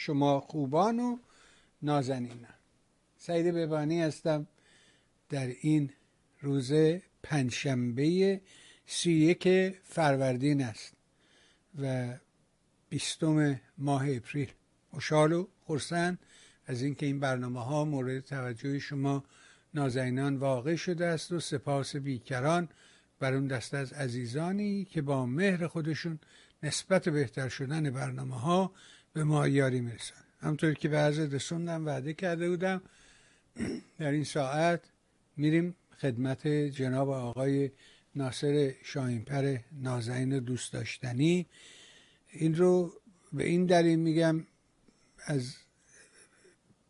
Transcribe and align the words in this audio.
شما 0.00 0.40
خوبان 0.40 1.00
و 1.00 1.18
نازنینان 1.82 2.54
سعید 3.16 3.54
ببانی 3.54 4.02
هستم 4.02 4.46
در 5.28 5.46
این 5.46 5.92
روز 6.40 6.72
پنجشنبه 7.22 8.40
سی 8.86 9.12
یک 9.12 9.74
فروردین 9.82 10.62
است 10.62 10.92
و 11.80 12.14
بیستم 12.88 13.60
ماه 13.78 14.10
اپریل. 14.10 14.52
خوشحال 14.90 15.32
و 15.32 15.48
خرسند 15.66 16.18
از 16.66 16.82
اینکه 16.82 17.06
این 17.06 17.20
برنامه 17.20 17.64
ها 17.64 17.84
مورد 17.84 18.20
توجه 18.20 18.78
شما 18.78 19.24
نازنینان 19.74 20.36
واقع 20.36 20.76
شده 20.76 21.06
است 21.06 21.32
و 21.32 21.40
سپاس 21.40 21.96
بیکران 21.96 22.68
بر 23.18 23.34
اون 23.34 23.46
دست 23.46 23.74
از 23.74 23.92
عزیزانی 23.92 24.84
که 24.84 25.02
با 25.02 25.26
مهر 25.26 25.66
خودشون 25.66 26.18
نسبت 26.62 27.08
بهتر 27.08 27.48
شدن 27.48 27.90
برنامه 27.90 28.40
ها 28.40 28.72
به 29.12 29.24
ما 29.24 29.48
یاری 29.48 29.80
می‌رسن. 29.80 30.14
همطور 30.40 30.74
که 30.74 30.88
به 30.88 30.96
عرض 30.96 31.18
رسوندم 31.18 31.86
وعده 31.86 32.14
کرده 32.14 32.48
بودم 32.48 32.82
در 33.98 34.10
این 34.10 34.24
ساعت 34.24 34.80
میریم 35.36 35.76
خدمت 35.98 36.46
جناب 36.46 37.08
آقای 37.08 37.70
ناصر 38.14 38.74
شاهینپر 38.84 39.58
نازنین 39.72 40.38
دوست 40.38 40.72
داشتنی. 40.72 41.46
این 42.30 42.56
رو 42.56 42.92
به 43.32 43.44
این 43.44 43.66
دلیل 43.66 43.98
میگم 43.98 44.46
از 45.26 45.56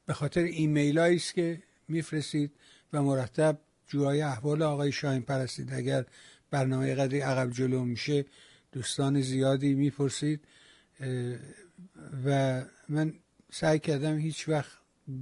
به 0.07 0.12
خاطر 0.12 0.43
ایمیل 0.43 0.99
است 0.99 1.34
که 1.34 1.62
میفرستید 1.89 2.53
و 2.93 3.03
مرتب 3.03 3.59
جوهای 3.87 4.23
احوال 4.23 4.62
آقای 4.62 4.93
شاهین 4.93 5.23
پرستید 5.23 5.73
اگر 5.73 6.05
برنامه 6.51 6.95
قدری 6.95 7.21
عقب 7.21 7.53
جلو 7.53 7.84
میشه 7.84 8.25
دوستان 8.73 9.21
زیادی 9.21 9.75
می‌پرسید 9.75 10.41
و 12.25 12.62
من 12.89 13.14
سعی 13.53 13.78
کردم 13.78 14.19
هیچ 14.19 14.48
وقت 14.48 14.73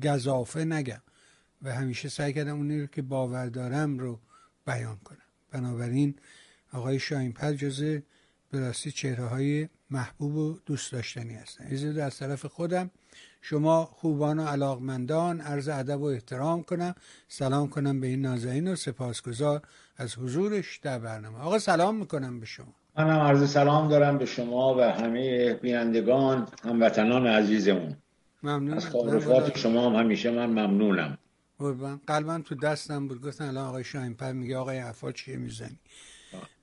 گذافه 0.02 0.64
نگم 0.64 1.02
و 1.62 1.74
همیشه 1.74 2.08
سعی 2.08 2.32
کردم 2.32 2.56
اونی 2.56 2.80
رو 2.80 2.86
که 2.86 3.02
باور 3.02 3.46
دارم 3.46 3.98
رو 3.98 4.20
بیان 4.66 4.96
کنم. 4.96 5.18
بنابراین 5.50 6.14
آقای 6.72 6.98
شاهینپر 6.98 7.52
جزه 7.52 8.02
به 8.50 8.72
چهره 8.72 9.24
های 9.24 9.68
محبوب 9.90 10.34
و 10.34 10.58
دوست 10.66 10.92
داشتنی 10.92 11.34
هستن. 11.34 11.64
از 11.64 11.98
از 11.98 12.18
طرف 12.18 12.46
خودم 12.46 12.90
شما 13.40 13.84
خوبان 13.84 14.38
و 14.38 14.44
علاقمندان 14.44 15.40
عرض 15.40 15.68
ادب 15.68 16.00
و 16.00 16.04
احترام 16.04 16.62
کنم. 16.62 16.94
سلام 17.28 17.68
کنم 17.68 18.00
به 18.00 18.06
این 18.06 18.22
نازنین 18.22 18.68
و 18.68 18.76
سپاسگزار 18.76 19.62
از 19.96 20.18
حضورش 20.18 20.78
در 20.78 20.98
برنامه. 20.98 21.38
آقا 21.38 21.58
سلام 21.58 21.96
می‌کنم 21.96 22.40
به 22.40 22.46
شما. 22.46 22.74
منم 22.98 23.20
عرض 23.20 23.50
سلام 23.50 23.88
دارم 23.88 24.18
به 24.18 24.26
شما 24.26 24.74
و 24.74 24.82
همه 24.82 25.54
بینندگان 25.54 26.48
هموطنان 26.64 27.26
عزیزمون. 27.26 27.96
ممنون. 28.42 28.76
از 28.76 28.86
خالفات 28.86 29.58
شما 29.58 29.90
هم 29.90 29.96
همیشه 30.04 30.30
من 30.30 30.46
ممنونم. 30.46 31.18
قربان. 31.58 32.00
قلبم 32.06 32.42
تو 32.42 32.54
دستم 32.54 33.08
بود. 33.08 33.22
گفتن 33.22 33.44
الان 33.44 33.66
آقای 33.66 33.84
شاهینپر 33.84 34.32
میگه 34.32 34.56
آقای 34.56 34.78
عفا 34.78 35.12
چیه 35.12 35.36
می‌زنی؟ 35.36 35.78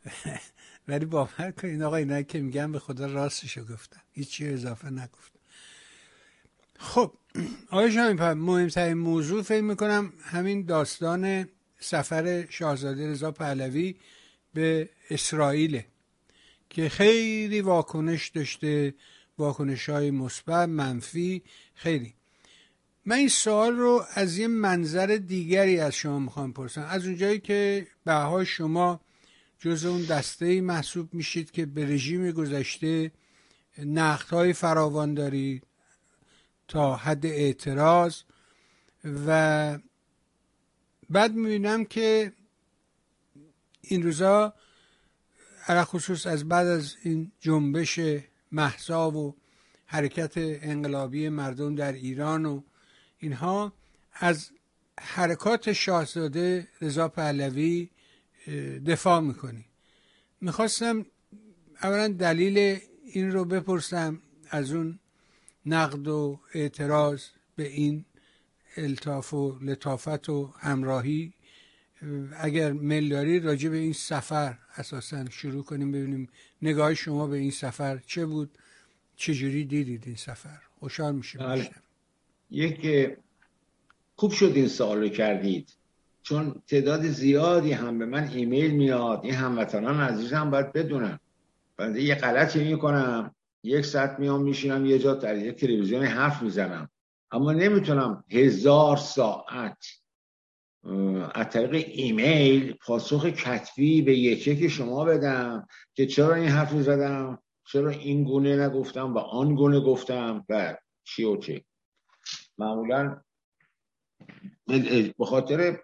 ولی 0.87 1.05
باور 1.05 1.51
کنید 1.61 1.81
آقای 1.81 2.03
اینا 2.03 2.21
که 2.21 2.39
میگم 2.39 2.71
به 2.71 2.79
خدا 2.79 3.05
راستشو 3.05 3.61
گفتم 3.65 4.01
هیچی 4.11 4.49
اضافه 4.49 4.89
نگفتم 4.89 5.39
خب 6.79 7.11
آقای 7.71 7.91
شاهینپر 7.91 8.33
مهمترین 8.33 8.97
موضوع 8.97 9.41
فکر 9.41 9.63
می‌کنم 9.63 10.13
همین 10.21 10.65
داستان 10.65 11.47
سفر 11.79 12.45
شاهزاده 12.49 13.11
رضا 13.11 13.31
پهلوی 13.31 13.95
به 14.53 14.89
اسرائیل 15.09 15.83
که 16.69 16.89
خیلی 16.89 17.61
واکنش 17.61 18.27
داشته 18.27 18.93
واکنش 19.37 19.89
های 19.89 20.11
مثبت 20.11 20.69
منفی 20.69 21.43
خیلی. 21.73 22.13
من 23.05 23.15
این 23.15 23.27
سوال 23.27 23.75
رو 23.75 24.05
از 24.13 24.37
یه 24.37 24.47
منظر 24.47 25.05
دیگری 25.27 25.79
از 25.79 25.95
شما 25.95 26.19
می‌خوام 26.19 26.53
پرسم. 26.53 26.81
از 26.89 27.05
اونجایی 27.05 27.39
که 27.39 27.87
به 28.05 28.43
شما 28.45 29.01
جز 29.59 29.85
اون 29.85 30.01
دسته 30.01 30.61
محسوب 30.61 31.13
میشید 31.13 31.51
که 31.51 31.65
به 31.65 31.85
رژیم 31.85 32.31
گذشته 32.31 33.11
نقد 33.77 34.29
های 34.29 34.53
فراوان 34.53 35.13
دارید 35.13 35.63
تا 36.67 36.95
حد 36.95 37.25
اعتراض 37.25 38.21
و 39.27 39.79
بعد 41.09 41.33
می‌بینم 41.33 41.85
که 41.85 42.33
این 43.81 44.03
روزا 44.03 44.53
علا 45.67 45.85
خصوص 45.85 46.27
از 46.27 46.47
بعد 46.47 46.67
از 46.67 46.95
این 47.03 47.31
جنبش 47.39 47.99
محضا 48.51 49.11
و 49.11 49.35
حرکت 49.85 50.33
انقلابی 50.37 51.29
مردم 51.29 51.75
در 51.75 51.91
ایران 51.91 52.45
و 52.45 52.61
اینها 53.19 53.73
از 54.13 54.49
حرکات 54.99 55.73
شاهزاده 55.73 56.67
رضا 56.81 57.07
پهلوی 57.07 57.89
دفاع 58.85 59.19
می‌کنی. 59.19 59.65
می‌خواستم 60.41 61.05
اولا 61.83 62.07
دلیل 62.07 62.79
این 63.05 63.31
رو 63.31 63.45
بپرسم 63.45 64.21
از 64.49 64.71
اون 64.71 64.99
نقد 65.65 66.07
و 66.07 66.39
اعتراض 66.53 67.23
به 67.55 67.67
این 67.67 68.05
الطاف 68.77 69.33
و 69.33 69.57
لطافت 69.61 70.29
و 70.29 70.53
همراهی 70.59 71.33
اگر 72.39 72.71
میل 72.71 73.09
داری 73.09 73.39
راجع 73.39 73.69
به 73.69 73.77
این 73.77 73.93
سفر 73.93 74.57
اساسا 74.77 75.25
شروع 75.29 75.63
کنیم 75.63 75.91
ببینیم 75.91 76.29
نگاه 76.61 76.93
شما 76.93 77.27
به 77.27 77.37
این 77.37 77.51
سفر 77.51 77.97
چه 78.07 78.25
بود 78.25 78.57
چجوری 79.15 79.65
دیدید 79.65 80.03
این 80.05 80.15
سفر؟ 80.15 80.59
خوشحال 80.79 81.15
میشه 81.15 81.39
بله. 81.39 81.69
یک 82.49 83.09
خوب 84.15 84.31
شد 84.31 84.51
این 84.55 84.67
سوال 84.67 85.09
کردید. 85.09 85.69
چون 86.23 86.61
تعداد 86.67 87.07
زیادی 87.07 87.71
هم 87.71 87.99
به 87.99 88.05
من 88.05 88.27
ایمیل 88.27 88.71
میاد. 88.71 89.19
این 89.23 89.33
هموطنان 89.33 89.99
عزیزم 89.99 90.51
باید 90.51 90.73
بدونن. 90.73 91.19
بنده 91.77 92.01
یه 92.01 92.15
غلطی 92.15 92.63
می‌کنم. 92.63 93.35
یک 93.63 93.85
ساعت 93.85 94.19
میام 94.19 94.41
میشینم 94.41 94.85
یه 94.85 94.99
جا 94.99 95.13
در 95.13 95.37
یک 95.37 95.55
تلویزیون 95.55 96.03
حرف 96.03 96.41
می‌زنم. 96.41 96.89
اما 97.31 97.51
نمی‌تونم 97.51 98.23
هزار 98.29 98.97
ساعت 98.97 99.85
از 101.33 101.49
طریق 101.49 101.85
ایمیل 101.87 102.73
پاسخ 102.73 103.25
کتبی 103.25 104.01
به 104.01 104.17
یکی 104.17 104.55
که 104.55 104.67
شما 104.67 105.05
بدم 105.05 105.67
که 105.93 106.05
چرا 106.05 106.35
این 106.35 106.49
حرف 106.49 106.81
زدم 106.81 107.43
چرا 107.67 107.89
این 107.89 108.23
گونه 108.23 108.67
نگفتم 108.67 109.13
و 109.13 109.17
آن 109.17 109.55
گونه 109.55 109.79
گفتم 109.79 110.45
و 110.49 110.77
چی 111.03 111.23
و 111.23 111.37
چه 111.37 111.65
معمولا 112.57 113.21
به 115.17 115.25
خاطر 115.25 115.79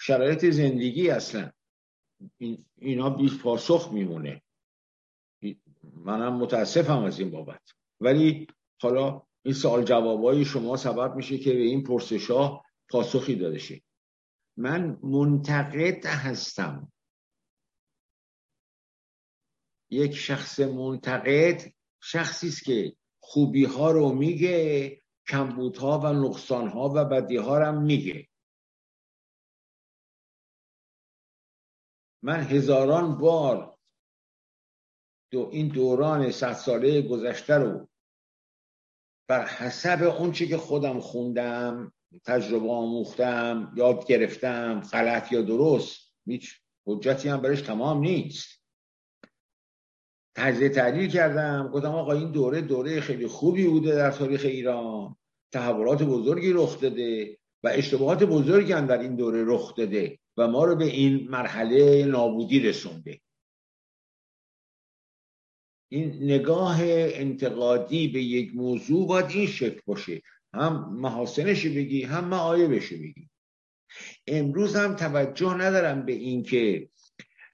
شرایط 0.00 0.44
زندگی 0.44 1.10
اصلا 1.10 1.50
اینا 2.76 3.10
بی 3.10 3.38
پاسخ 3.42 3.92
میمونه. 3.92 4.42
منم 5.82 6.36
متاسفم 6.36 7.04
از 7.04 7.20
این 7.20 7.30
بابت. 7.30 7.62
ولی 8.00 8.46
حالا 8.80 9.22
این 9.42 9.54
سوال 9.54 9.84
جوابای 9.84 10.44
شما 10.44 10.76
سبب 10.76 11.16
میشه 11.16 11.38
که 11.38 11.52
به 11.52 11.60
این 11.60 11.82
پرسش 11.82 12.30
ها 12.30 12.64
پاسخی 12.90 13.34
داده 13.36 13.58
شه. 13.58 13.82
من 14.56 14.98
منتقد 15.02 16.06
هستم. 16.06 16.92
یک 19.90 20.14
شخص 20.14 20.60
منتقد 20.60 21.72
شخصی 22.02 22.48
است 22.48 22.64
که 22.64 22.96
خوبی 23.20 23.64
ها 23.64 23.90
رو 23.90 24.12
میگه 24.12 25.02
کمبودها 25.28 25.98
و 25.98 26.06
نقصان 26.06 26.68
ها 26.68 26.92
و 26.94 27.04
بدی 27.04 27.36
ها 27.36 27.58
رو 27.58 27.80
میگه. 27.80 28.28
من 32.22 32.40
هزاران 32.40 33.18
بار 33.18 33.78
دو 35.30 35.48
این 35.52 35.68
دوران 35.68 36.30
صد 36.30 36.52
ساله 36.52 37.02
گذشته 37.02 37.54
رو 37.54 37.88
بر 39.28 39.46
حسب 39.46 40.02
اون 40.18 40.32
چی 40.32 40.48
که 40.48 40.56
خودم 40.56 41.00
خوندم 41.00 41.92
تجربه 42.24 42.70
آموختم 42.70 43.72
یاد 43.76 44.06
گرفتم 44.06 44.80
غلط 44.80 45.32
یا 45.32 45.42
درست 45.42 46.12
هیچ 46.26 46.60
حجتی 46.86 47.28
هم 47.28 47.40
برش 47.40 47.60
تمام 47.60 48.00
نیست. 48.00 48.64
تجزیه 50.36 50.68
تحلیل 50.68 51.10
کردم 51.10 51.70
گفتم 51.74 51.94
آقا 51.94 52.12
این 52.12 52.30
دوره 52.30 52.60
دوره 52.60 53.00
خیلی 53.00 53.26
خوبی 53.26 53.66
بوده 53.66 53.94
در 53.94 54.10
تاریخ 54.10 54.44
ایران. 54.44 55.16
تحولات 55.52 56.02
بزرگی 56.02 56.52
رخ 56.52 56.80
داده 56.80 57.38
و 57.62 57.68
اشتباهات 57.68 58.24
بزرگی 58.24 58.72
هم 58.72 58.86
در 58.86 58.98
این 58.98 59.16
دوره 59.16 59.44
رخ 59.46 59.74
داده 59.74 60.18
و 60.36 60.48
ما 60.48 60.64
رو 60.64 60.76
به 60.76 60.84
این 60.84 61.28
مرحله 61.30 62.04
نابودی 62.04 62.60
رسونده. 62.60 63.20
این 65.88 66.22
نگاه 66.22 66.78
انتقادی 66.82 68.08
به 68.08 68.22
یک 68.22 68.54
موضوع 68.54 69.08
باید 69.08 69.30
این 69.30 69.46
شکل 69.46 69.80
باشه. 69.86 70.22
هم 70.54 70.94
محاسنش 70.94 71.66
بگی 71.66 72.02
هم 72.02 72.24
معایبش 72.24 72.92
بگی. 72.92 73.28
امروز 74.26 74.76
هم 74.76 74.96
توجه 74.96 75.54
ندارم 75.54 76.06
به 76.06 76.12
اینکه 76.12 76.88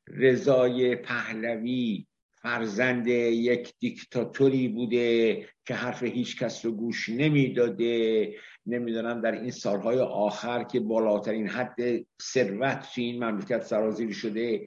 رضای 0.08 0.96
پهلوی 0.96 2.06
فرزند 2.42 3.06
یک 3.06 3.74
دیکتاتوری 3.78 4.68
بوده 4.68 5.34
که 5.64 5.74
حرف 5.74 6.02
هیچ 6.02 6.38
کس 6.38 6.64
رو 6.64 6.72
گوش 6.72 7.08
نمی‌داده. 7.08 8.34
نمی‌دونم 8.66 9.20
در 9.20 9.32
این 9.32 9.50
سالهای 9.50 9.98
آخر 9.98 10.64
که 10.64 10.80
بالاترین 10.80 11.48
حد 11.48 12.06
ثروت 12.22 12.88
توی 12.94 13.04
این 13.04 13.24
مملکت 13.24 13.62
سرازیر 13.62 14.12
شده. 14.12 14.66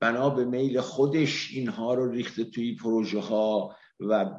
بنا 0.00 0.30
به 0.30 0.44
میل 0.44 0.80
خودش 0.80 1.50
اینها 1.50 1.94
رو 1.94 2.10
ریخته 2.10 2.44
توی 2.44 2.74
پروژه 2.74 3.20
ها 3.20 3.76
و 4.00 4.30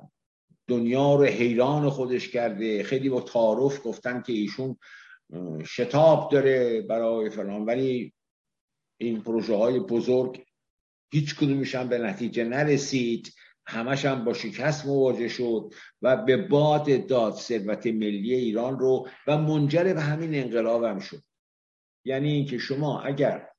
دنیا 0.71 1.15
رو 1.15 1.23
حیران 1.23 1.89
خودش 1.89 2.29
کرده. 2.29 2.83
خیلی 2.83 3.09
با 3.09 3.21
تعارف 3.21 3.81
گفتن 3.83 4.21
که 4.21 4.33
ایشون 4.33 4.77
شتاب 5.65 6.31
داره 6.31 6.81
برای 6.81 7.29
فلان. 7.29 7.65
ولی 7.65 8.13
این 8.97 9.21
پروژه 9.21 9.55
های 9.55 9.79
بزرگ 9.79 10.43
هیچ 11.13 11.35
کدومشان 11.35 11.89
به 11.89 11.97
نتیجه 11.97 12.43
نرسید. 12.43 13.33
همش 13.67 14.05
هم 14.05 14.25
با 14.25 14.33
شکست 14.33 14.85
مواجه 14.85 15.27
شد 15.27 15.73
و 16.01 16.17
به 16.17 16.37
باد 16.37 17.07
داد 17.07 17.33
ثروت 17.33 17.87
ملی 17.87 18.33
ایران 18.33 18.79
رو 18.79 19.07
و 19.27 19.37
منجر 19.37 19.93
به 19.93 20.01
همین 20.01 20.35
انقلاب 20.35 20.83
هم 20.83 20.99
شد. 20.99 21.23
یعنی 22.05 22.31
اینکه 22.31 22.57
شما 22.57 23.01
اگر 23.01 23.50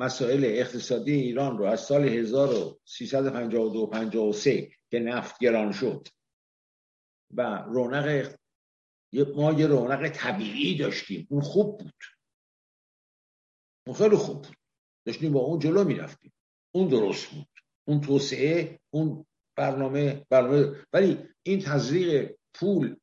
مسائل 0.00 0.44
اقتصادی 0.44 1.12
ایران 1.12 1.58
رو 1.58 1.64
از 1.64 1.80
سال 1.80 2.08
1352 2.08 3.86
53 3.86 4.70
که 4.90 4.98
نفت 4.98 5.38
گران 5.38 5.72
شد 5.72 6.08
و 7.34 7.64
رونق 7.66 8.34
ما 9.36 9.52
یه 9.52 9.66
رونق 9.66 10.08
طبیعی 10.08 10.78
داشتیم. 10.78 11.26
اون 11.30 11.40
خوب 11.40 11.78
بود. 11.78 11.94
اون 13.86 13.96
خیلی 13.96 14.16
خوب 14.16 14.42
بود. 14.42 14.56
داشتیم 15.06 15.32
با 15.32 15.40
اون 15.40 15.58
جلو 15.58 15.84
می‌رفتیم. 15.84 16.32
اون 16.74 16.88
درست 16.88 17.26
بود. 17.26 17.48
اون 17.88 18.00
توسعه 18.00 18.80
اون 18.90 19.26
برنامه 19.56 20.26
برنامه 20.30 20.86
ولی 20.92 21.18
این 21.42 21.60
تزریق 21.60 22.36
پول 22.54 22.96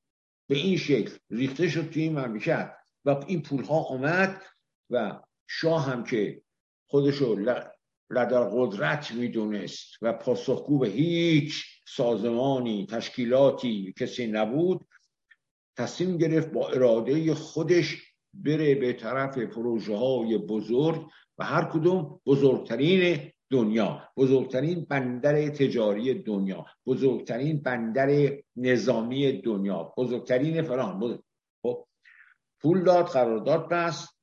به 0.50 0.56
این 0.56 0.78
شکل 0.78 1.18
ریخته 1.30 1.70
شد 1.70 1.90
توی 1.90 2.02
این 2.04 2.20
مملکت 2.20 2.78
و 3.06 3.10
این 3.10 3.42
پول 3.42 3.64
ها 3.64 3.84
آمد 3.84 4.42
و 4.90 5.22
شاه 5.50 5.86
هم 5.86 6.04
که 6.04 6.42
خودشو 6.88 7.36
لدر 8.10 8.44
قدرت 8.44 9.12
می‌دونست 9.12 9.88
و 10.02 10.14
پاسخگو 10.14 10.80
به 10.80 10.88
هیچ 10.88 11.66
سازمانی 11.88 12.88
تشکیلاتی 12.90 13.94
کسی 14.00 14.28
نبود. 14.28 14.88
تصمیم 15.78 16.18
گرفت 16.18 16.52
با 16.52 16.70
اراده 16.70 17.34
خودش 17.34 18.14
بره 18.34 18.76
به 18.76 18.94
طرف 18.94 19.38
پروژه 19.38 19.96
های 19.96 20.38
بزرگ 20.38 21.08
و 21.38 21.46
هر 21.46 21.64
کدوم 21.66 22.22
بزرگترین 22.26 23.32
دنیا 23.52 24.10
بزرگترین 24.18 24.86
بندر 24.90 25.50
تجاری 25.50 26.14
دنیا 26.14 26.66
بزرگترین 26.86 27.62
بندر 27.62 28.38
نظامی 28.56 29.42
دنیا 29.42 29.94
بزرگترین 29.98 30.62
فران 30.62 31.24
خب 31.62 31.88
پول 32.62 32.84
داد 32.84 33.06
قرارداد 33.06 33.70
بست. 33.70 34.17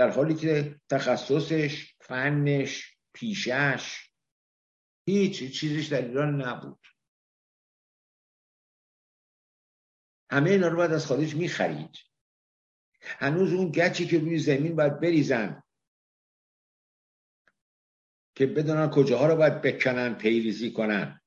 در 0.00 0.10
حالی 0.10 0.34
که 0.34 0.80
تخصصش 0.88 1.94
فنش 2.00 2.96
پیشش 3.12 4.10
هیچ 5.06 5.52
چیزش 5.52 5.86
در 5.86 6.08
ایران 6.08 6.42
نبود. 6.42 6.86
همه 10.30 10.50
اینا 10.50 10.68
رو 10.68 10.76
باید 10.76 10.92
از 10.92 11.06
خارج 11.06 11.34
می‌خرید. 11.34 11.96
هنوز 13.00 13.52
اون 13.52 13.70
گچی 13.70 14.06
که 14.06 14.18
روی 14.18 14.38
زمین 14.38 14.76
باید 14.76 15.00
بریزن 15.00 15.62
که 18.34 18.46
بدونن 18.46 18.90
کجاها 18.90 19.26
رو 19.26 19.36
باید 19.36 19.62
بکنن 19.62 20.14
پیریزی 20.14 20.72
کنن. 20.72 21.20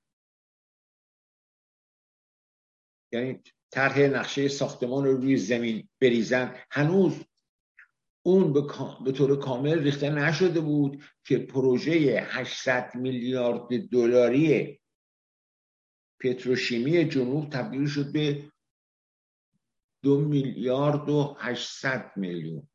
یعنی 3.11 3.43
طرح 3.71 3.99
نقشه 3.99 4.47
ساختمان 4.47 5.05
رو 5.05 5.17
روی 5.17 5.37
زمین 5.37 5.89
بریزن. 6.01 6.59
هنوز 6.71 7.25
اون 8.25 8.53
به 9.03 9.11
طور 9.11 9.39
کامل 9.39 9.79
ریخته 9.79 10.09
نشده 10.09 10.61
بود 10.61 11.03
که 11.25 11.37
پروژه 11.37 11.91
800 12.29 12.95
میلیارد 12.95 13.89
دلاری 13.91 14.79
پتروشیمی 16.19 17.05
جنوب 17.05 17.49
تبدیل 17.49 17.87
شد 17.87 18.11
به 18.13 18.51
دو 20.03 20.19
میلیارد 20.19 21.09
و 21.09 21.35
800 21.39 22.11
میلیون. 22.15 22.69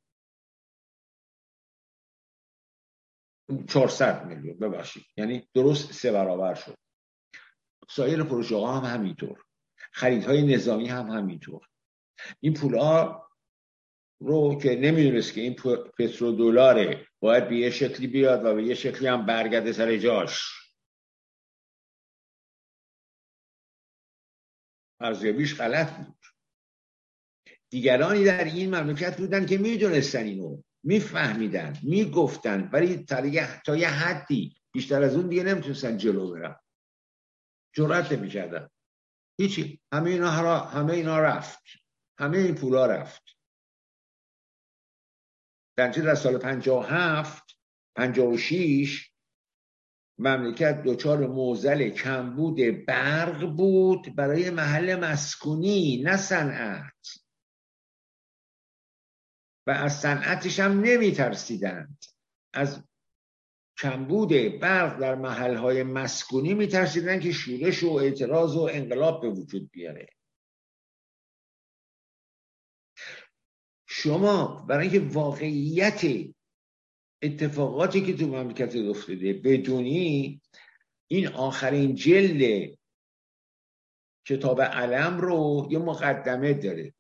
400 3.69 4.27
میلیون 4.27 4.59
ببخشید. 4.59 5.07
یعنی 5.17 5.49
درست 5.55 5.93
سه 5.93 6.13
برابر 6.13 6.55
شد. 6.55 6.79
سایر 7.89 8.23
پروژه 8.23 8.57
ها 8.57 8.81
هم 8.81 8.99
همینطور. 8.99 9.45
خریدهای 9.93 10.55
نظامی 10.55 10.89
هم 10.89 11.07
همینطور. 11.07 11.67
این 12.41 12.55
پول 12.55 12.75
ها 12.75 13.28
رو 14.21 14.59
که 14.63 14.77
نمی‌دونست 14.77 15.33
که 15.33 15.41
این 15.41 15.55
پترو 15.99 16.33
دلاره 16.33 17.07
باید 17.21 17.49
به 17.49 17.57
یه 17.57 17.71
شکلی 17.71 18.07
بیاد 18.07 18.45
و 18.45 18.55
به 18.55 18.65
یه 18.65 18.75
شکلی 18.75 19.09
هم 19.09 19.27
برگرده 19.27 19.73
سر 19.73 19.97
جاش. 19.97 20.59
ارزیابیش 25.01 25.61
غلط 25.61 25.97
بود. 25.97 26.19
دیگرانی 27.71 28.25
در 28.25 28.45
این 28.45 28.75
مملکت 28.75 29.17
بودن 29.17 29.47
که 29.47 29.59
می‌دونستن 29.59 30.25
اینو 30.25 30.63
میفهمیدن 30.85 31.77
می‌گفتن 31.83 32.71
ولی 32.73 33.05
تا 33.67 33.77
یه 33.77 33.89
حدی 33.89 34.57
بیشتر 34.73 35.03
از 35.03 35.17
اون 35.17 35.29
دیگه 35.29 35.43
نمی‌تونستن 35.43 35.97
جلو 35.97 36.33
برن. 36.33 36.57
جرأت 37.77 38.13
نمی‌کردن. 38.13 38.69
هیچی. 39.41 39.81
همه 39.93 40.11
اینا 40.11 40.31
همه 40.31 40.93
اینا 40.93 41.21
رفت. 41.21 41.63
همه 42.19 42.39
این 42.39 42.55
پولا 42.55 42.87
رفت. 42.87 43.38
در 45.79 45.91
در 45.91 46.15
سال 46.15 46.39
57 46.39 47.59
56 47.97 49.11
مملکت 50.19 50.83
دچار 50.83 51.27
موزل 51.27 51.89
کمبود 51.89 52.57
برق 52.87 53.45
بود 53.57 54.17
برای 54.17 54.51
محل 54.51 54.95
مسکونی 54.95 56.03
نه 56.05 56.17
صنعت. 56.17 57.07
و 59.67 59.71
از 59.71 60.01
صنعتش 60.01 60.61
هم 60.61 60.81
نمی 60.81 61.13
ترسیدند 61.13 62.05
از 62.53 62.85
کمبود 63.79 64.29
برق 64.61 65.01
در 65.01 65.15
محلهای 65.15 65.83
مسکونی 65.83 66.55
می 66.55 66.67
ترسیدند 66.67 67.21
که 67.21 67.33
شورش 67.33 67.83
و 67.83 67.91
اعتراض 67.93 68.57
و 68.57 68.69
انقلاب 68.73 69.23
به 69.23 69.29
وجود 69.29 69.71
بیاره. 69.71 70.09
شما 74.03 74.65
برای 74.69 74.89
اینکه 74.89 75.15
واقعیت 75.15 76.05
اتفاقاتی 77.23 78.07
که 78.07 78.17
تو 78.17 78.27
مملکت 78.27 78.77
افتاده 78.77 79.33
بدونی 79.33 80.41
این 81.11 81.29
آخرین 81.29 81.95
جلد 81.95 82.75
کتاب 84.27 84.61
علم 84.61 85.21
رو 85.21 85.69
یه 85.71 85.79
مقدمه 85.79 86.55
داره. 86.55 86.95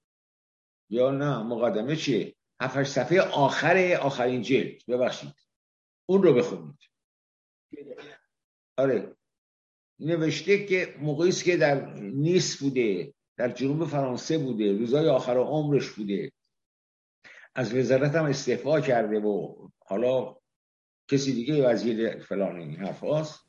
یا 0.90 1.11
نه 1.11 1.43
مقدمه 1.43 1.97
چیه؟ 1.97 2.35
هفت 2.61 2.83
صفحه 2.83 3.21
آخر 3.21 3.99
آخرین 4.02 4.43
جلد. 4.43 4.87
ببخشید. 4.88 5.35
اون 6.07 6.23
رو 6.23 6.35
بخونید. 6.35 6.78
آره. 8.76 9.17
نوشته 10.00 10.67
که 10.67 10.95
موقعی 10.99 11.33
که 11.33 11.57
در 11.57 11.95
نیس 11.95 12.62
بوده 12.62 13.14
در 13.37 13.52
جنوب 13.52 13.85
فرانسه 13.85 14.38
بوده 14.38 14.73
روزای 14.78 15.09
آخر 15.09 15.37
عمرش 15.37 15.90
بوده. 15.90 16.33
از 17.55 17.75
وزارت 17.75 18.14
هم 18.14 18.25
استعفا 18.25 18.81
کرده 18.81 19.21
و 19.21 19.55
حالا 19.78 20.37
کسی 21.09 21.33
دیگه 21.33 21.69
وزیر 21.69 22.19
فلان 22.19 22.57
این 22.57 22.76
حرف 22.76 23.00
هاست. 23.00 23.40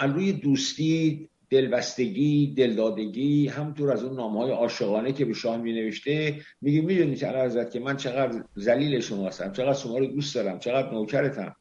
روی 0.00 0.32
دوستی 0.32 1.28
دلبستگی 1.50 2.54
دلدادگی 2.54 3.48
همطور 3.48 3.92
از 3.92 4.04
اون 4.04 4.16
نامه 4.16 4.38
های 4.40 4.50
عاشقانه 4.50 5.12
که 5.12 5.24
به 5.24 5.32
شاه 5.32 5.56
می 5.56 5.72
نوشته 5.72 6.40
میگه 6.60 6.80
می‌دونی 6.80 7.16
چقدر 7.16 7.64
که 7.64 7.80
من 7.80 7.96
چقدر 7.96 8.44
ذلیل 8.58 9.00
شما 9.00 9.26
هستم 9.26 9.52
چقدر 9.52 9.78
شما 9.78 9.98
رو 9.98 10.06
دوست 10.06 10.34
دارم 10.34 10.58
چقدر 10.58 10.90
نوکرتم. 10.90 11.56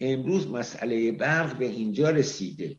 امروز 0.00 0.50
مسئله 0.50 1.12
برق 1.12 1.58
به 1.58 1.66
اینجا 1.66 2.10
رسیده 2.10 2.76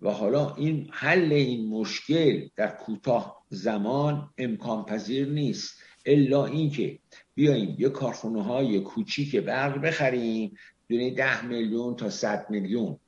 و 0.00 0.10
حالا 0.10 0.54
این 0.54 0.88
حل 0.92 1.32
این 1.32 1.68
مشکل 1.68 2.48
در 2.56 2.68
کوتاه 2.68 3.35
زمان 3.48 4.30
امکان 4.38 4.84
پذیر 4.84 5.28
نیست. 5.28 5.82
الا 6.06 6.46
اینکه 6.46 6.98
بیاییم 7.34 7.76
یه 7.78 7.88
کارخونه 7.88 8.42
های 8.42 8.80
کوچیک 8.80 9.36
برق 9.36 9.80
بخریم. 9.80 10.56
دونه 10.88 11.14
ده 11.14 11.44
میلیون 11.44 11.96
تا 11.96 12.10
صد 12.10 12.46
میلیون. 12.50 12.98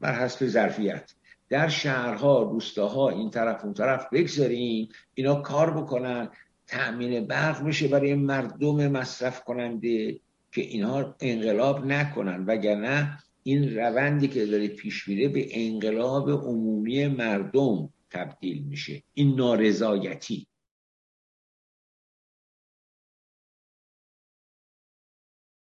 بر 0.00 0.24
حسب 0.24 0.46
ظرفیت. 0.46 1.12
در 1.48 1.68
شهرها 1.68 2.42
روستاها 2.42 3.10
این 3.10 3.30
طرف 3.30 3.64
اون 3.64 3.74
طرف 3.74 4.06
بگذاریم. 4.12 4.88
اینا 5.14 5.34
کار 5.34 5.70
بکنن. 5.70 6.28
تأمین 6.66 7.26
برق 7.26 7.64
بشه 7.64 7.88
برای 7.88 8.14
مردم 8.14 8.88
مصرف 8.88 9.44
کننده 9.44 10.20
که 10.52 10.60
اینها 10.60 11.16
انقلاب 11.20 11.86
نکنن. 11.86 12.44
وگرنه 12.46 13.18
این 13.42 13.76
روندی 13.76 14.28
که 14.28 14.46
داره 14.46 14.68
پیش 14.68 15.08
میره 15.08 15.28
به 15.28 15.48
انقلاب 15.50 16.30
عمومی 16.30 17.06
مردم. 17.06 17.88
تبدیل 18.10 18.62
میشه. 18.62 19.02
این 19.12 19.36
نارضایتی. 19.36 20.48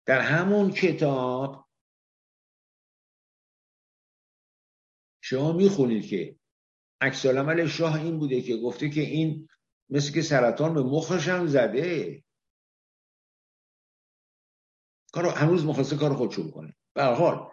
در 0.06 0.22
همون 0.22 0.72
کتاب 0.72 1.70
شما 5.22 5.52
می‌خونید 5.52 6.08
که 6.10 6.40
عکس 7.02 7.26
عمل 7.26 7.68
شاه 7.68 7.96
این 7.96 8.20
بوده 8.20 8.42
که 8.42 8.58
گفته 8.58 8.90
که 8.90 9.02
این 9.02 9.48
مثل 9.90 10.14
که 10.14 10.22
سرطان 10.22 10.74
به 10.74 10.84
مخش 10.84 11.28
هم 11.28 11.48
زده. 11.48 12.24
کار 15.14 15.26
هنوز 15.26 15.66
مخواسته 15.66 15.98
کار 15.98 16.14
خودشو 16.14 16.48
بکنه 16.48 16.76
به 16.94 17.04
حال 17.04 17.52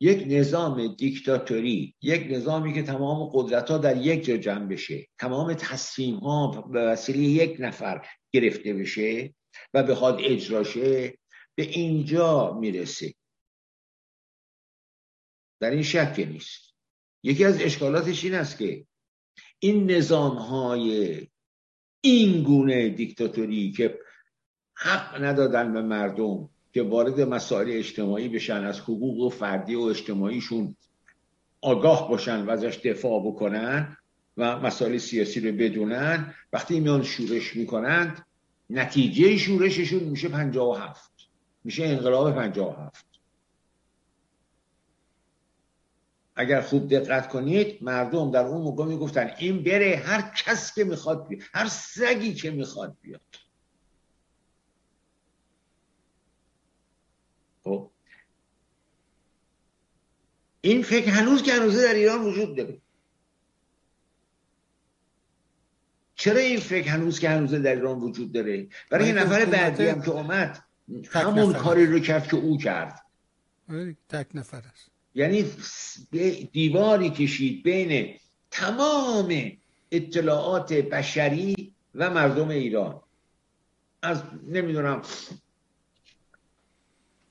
یک 0.00 0.24
نظام 0.26 0.94
دیکتاتوری 0.94 1.94
یک 2.02 2.26
نظامی 2.30 2.72
که 2.74 2.82
تمام 2.82 3.30
قدرت 3.32 3.70
ها 3.70 3.78
در 3.78 3.96
یک 3.96 4.24
جا 4.24 4.36
جمع 4.36 4.66
بشه 4.66 5.06
تمام 5.18 5.54
تصمیم 5.54 6.16
ها 6.16 6.62
به 6.62 6.80
وسیله 6.80 7.18
یک 7.18 7.56
نفر 7.60 8.06
گرفته 8.32 8.74
بشه 8.74 9.34
و 9.74 9.82
بخواد 9.82 10.18
اجرا 10.20 10.64
شه 10.64 11.18
به 11.54 11.62
اینجا 11.62 12.58
می‌رسه. 12.60 13.14
در 15.60 15.70
این 15.70 15.82
شک 15.82 16.26
نیست. 16.32 16.74
یکی 17.22 17.44
از 17.44 17.60
اشکالاتش 17.60 18.24
این 18.24 18.34
است 18.34 18.58
که 18.58 18.86
این 19.58 19.90
نظام 19.90 20.36
های 20.36 21.26
این 22.00 22.42
گونه 22.42 22.88
دیکتاتوری 22.88 23.72
که 23.72 23.98
حق 24.76 25.24
ندادن 25.24 25.72
به 25.72 25.82
مردم 25.82 26.50
که 26.72 26.82
وارد 26.82 27.20
مسائل 27.20 27.70
اجتماعی 27.70 28.28
بشن 28.28 28.64
از 28.64 28.80
حقوق 28.80 29.18
و 29.18 29.28
فردی 29.28 29.74
و 29.74 29.80
اجتماعیشون 29.80 30.76
آگاه 31.60 32.08
باشن 32.08 32.44
و 32.44 32.50
ازش 32.50 32.76
دفاع 32.84 33.22
بکنن 33.26 33.96
و 34.36 34.58
مسائل 34.58 34.98
سیاسی 34.98 35.40
رو 35.40 35.56
بدونن 35.56 36.34
وقتی 36.52 36.80
میان 36.80 37.02
شورش 37.02 37.56
می‌کنند 37.56 38.26
نتیجه 38.70 39.36
شورششون 39.36 40.04
میشه 40.04 40.28
پنجاه 40.28 40.68
و 40.68 40.74
هفت. 40.74 41.12
میشه 41.64 41.84
انقلاب 41.84 42.34
پنجاه 42.34 42.80
و 42.80 42.86
هفت. 42.86 43.06
اگر 46.36 46.60
خوب 46.60 46.88
دقت 46.88 47.28
کنید 47.28 47.82
مردم 47.82 48.30
در 48.30 48.44
اون 48.44 48.62
موقع 48.62 48.84
می‌گفتن 48.84 49.30
این 49.38 49.62
بره 49.62 50.02
هر 50.04 50.32
کس 50.36 50.74
که 50.74 50.84
می‌خواد 50.84 51.28
بیاد 51.28 51.42
هر 51.54 51.68
سگی 51.68 52.34
که 52.34 52.50
می‌خواد 52.50 52.96
بیاد. 53.02 53.20
خب؟ 57.68 57.90
این 60.60 60.82
فکر 60.82 61.10
هنوز 61.10 61.42
که 61.42 61.52
هنوزه 61.52 61.82
در 61.82 61.94
ایران 61.94 62.24
وجود 62.24 62.56
داره. 62.56 62.80
چرا 66.14 66.38
این 66.38 66.60
فکر 66.60 66.88
هنوز 66.88 67.20
که 67.20 67.28
هنوزه 67.28 67.58
در 67.58 67.74
ایران 67.74 67.98
وجود 67.98 68.32
داره؟ 68.32 68.68
برای 68.90 69.12
نفر 69.12 69.44
بعدی 69.44 69.88
هم 69.88 70.02
که 70.02 70.10
اومد 70.10 70.64
همون 71.10 71.52
کاری 71.52 71.86
رو 71.86 71.98
کرد 71.98 72.28
که 72.28 72.36
او 72.36 72.58
کرد. 72.58 73.04
تک 74.08 74.26
نفر 74.34 74.62
است. 74.72 74.90
یعنی 75.14 75.44
دیواری 76.52 77.10
کشید 77.10 77.62
بین 77.62 78.16
تمام 78.50 79.52
اطلاعات 79.90 80.72
بشری 80.72 81.74
و 81.94 82.10
مردم 82.10 82.48
ایران. 82.48 83.00
از 84.02 84.22
نمی‌دونم 84.46 85.02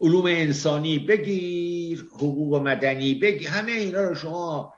علوم 0.02 0.26
انسانی 0.26 1.00
بگیر 1.00 2.08
حقوق 2.14 2.56
مدنی 2.56 3.14
بگیر 3.14 3.48
همه 3.48 3.72
اینا 3.72 4.02
رو 4.02 4.16
شما 4.16 4.74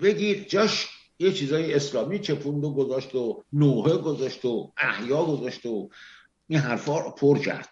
بگیر. 0.00 0.44
جاش 0.44 0.88
یه 1.18 1.32
چیزای 1.32 1.74
اسلامی 1.74 2.18
چپوند 2.18 2.64
و 2.64 2.74
گذاشت 2.74 3.14
و 3.14 3.44
نوحه 3.52 3.96
گذاشت 3.96 4.44
و 4.44 4.72
احیا 4.76 5.24
گذاشت 5.24 5.66
و 5.66 5.90
این 6.48 6.58
حرفا 6.58 7.10
پر 7.10 7.38
کرد. 7.38 7.70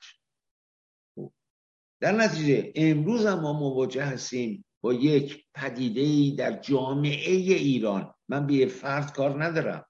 در 2.01 2.13
نتیجه 2.13 2.73
امروز 2.75 3.27
ما 3.27 3.53
مواجه 3.53 4.05
هستیم 4.05 4.65
با 4.81 4.93
یک 4.93 5.45
پدیده 5.55 6.37
در 6.37 6.61
جامعه 6.61 7.33
ایران. 7.33 8.15
من 8.29 8.47
به 8.47 8.67
فرد 8.67 9.13
کار 9.13 9.45
ندارم. 9.45 9.87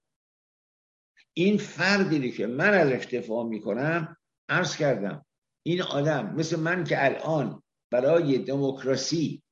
این 1.34 1.58
فردی 1.58 2.32
که 2.32 2.46
من 2.46 2.74
از 2.74 2.92
اختفا 2.92 3.42
می‌کنم 3.42 4.16
عرض 4.48 4.76
کردم 4.76 5.26
این 5.62 5.83
آدم 5.83 6.35
مثل 6.35 6.61
من 6.61 6.85
که 6.85 7.04
الان 7.04 7.62
برای 7.92 8.38
دموکراسی 8.38 9.42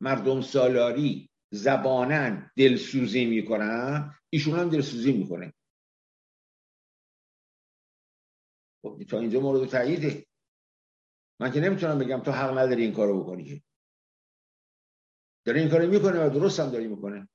مردم 0.00 0.40
سالاری 0.40 1.30
زبانن 1.52 2.50
دلسوزی 2.56 3.24
می‌کنم 3.24 4.14
ایشون 4.30 4.58
هم 4.58 4.68
دلسوزی 4.68 5.12
می‌کنه. 5.12 5.54
خب 8.82 9.02
تا 9.08 9.18
اینجا 9.18 9.40
مورد 9.40 9.68
تاییده. 9.68 10.26
من 11.40 11.52
که 11.52 11.60
نمی‌تونم 11.60 11.98
بگم 11.98 12.20
تو 12.20 12.30
حق 12.30 12.58
نداری 12.58 12.82
این 12.82 12.94
کارو 12.94 13.24
بکنی 13.24 13.64
داره 15.46 15.60
این 15.60 15.70
کارو 15.70 15.90
می‌کنه 15.90 16.26
و 16.26 16.30
درست 16.30 16.60
هم 16.60 16.70
داری 16.70 16.88
می‌کنه. 16.88 17.28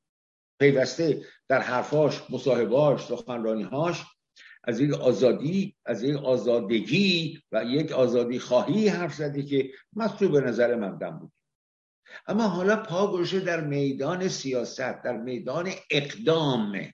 پیوسته 0.60 1.26
در 1.48 1.62
حرفاش 1.62 2.32
مصاحباش 2.32 3.06
سخنرانیهاش. 3.06 4.06
از 4.68 4.80
یک 4.80 4.94
آزادی 4.94 5.76
از 5.86 6.04
یک 6.04 6.16
آزادگی 6.16 7.42
و 7.52 7.64
یک 7.64 7.92
آزادی 7.92 8.40
خواهی 8.40 8.88
حرف 8.88 9.14
زده 9.14 9.44
که 9.44 9.72
مطلوب 9.94 10.32
به 10.32 10.42
نظر 10.42 10.76
مقدم 10.76 11.20
بود. 11.20 11.32
اما 12.28 12.48
حالا 12.48 12.76
پا 12.76 13.12
گوشه 13.12 13.40
در 13.40 13.68
میدان 13.68 14.28
سیاست 14.28 15.04
در 15.04 15.18
میدان 15.18 15.70
اقدام. 15.92 16.92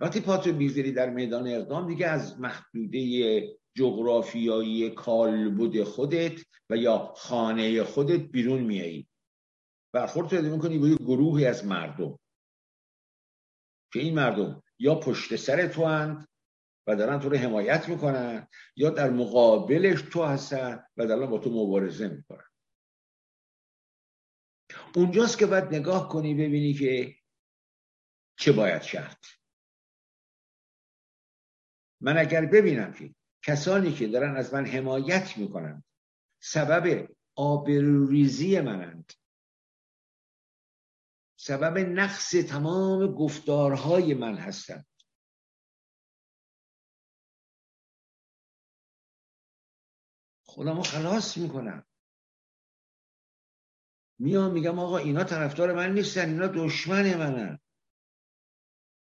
وقتی 0.00 0.20
پاتو 0.20 0.52
بیزری 0.52 0.92
در 0.92 1.10
میدان 1.10 1.48
اقدام 1.48 1.88
دیگه 1.88 2.06
از 2.06 2.40
محدوده 2.40 3.42
جغرافیایی 3.74 4.90
کالبد 4.90 5.82
خودت 5.82 6.40
و 6.70 6.76
یا 6.76 6.98
خانه 7.16 7.84
خودت 7.84 8.20
بیرون 8.20 8.60
میایی 8.60 9.08
برخورد 9.92 10.28
پیدا 10.28 10.48
می‌کنی 10.48 10.78
با 10.78 11.04
گروهی 11.04 11.46
از 11.46 11.66
مردم. 11.66 12.18
که 13.92 14.00
این 14.00 14.14
مردم 14.14 14.62
یا 14.78 14.94
پشت 14.94 15.36
سر 15.36 15.66
تو 15.66 15.84
هند 15.84 16.28
و 16.86 16.96
دارن 16.96 17.20
تو 17.20 17.28
رو 17.28 17.36
حمایت 17.36 17.88
می‌کنن 17.88 18.48
یا 18.76 18.90
در 18.90 19.10
مقابلش 19.10 20.02
تو 20.02 20.22
هستن 20.24 20.84
و 20.96 21.06
دارن 21.06 21.26
با 21.26 21.38
تو 21.38 21.50
مبارزه 21.50 22.08
می‌کنن. 22.08 22.44
اونجاست 24.94 25.38
که 25.38 25.46
باید 25.46 25.64
نگاه 25.64 26.08
کنی 26.08 26.34
ببینی 26.34 26.74
که 26.74 27.14
چه 28.38 28.52
باید 28.52 28.82
کرد. 28.82 29.24
من 32.00 32.18
اگر 32.18 32.46
ببینم 32.46 32.92
که 32.92 33.14
کسانی 33.42 33.92
که 33.92 34.08
دارن 34.08 34.36
از 34.36 34.54
من 34.54 34.66
حمایت 34.66 35.38
می‌کنن 35.38 35.84
سبب 36.42 37.08
آبروریزی 37.36 38.60
منند. 38.60 39.12
سبب 41.46 41.78
نقص 41.78 42.30
تمام 42.30 43.14
گفتارهای 43.14 44.14
من 44.14 44.34
هستند. 44.34 44.86
خودمو 50.44 50.82
خلاص 50.82 51.36
می‌کنم. 51.36 51.86
میام 54.18 54.52
میگم 54.52 54.78
آقا 54.78 54.98
اینا 54.98 55.24
طرفدار 55.24 55.72
من 55.72 55.94
نیستن 55.94 56.28
اینا 56.28 56.46
دشمن 56.46 57.14
منن. 57.14 57.58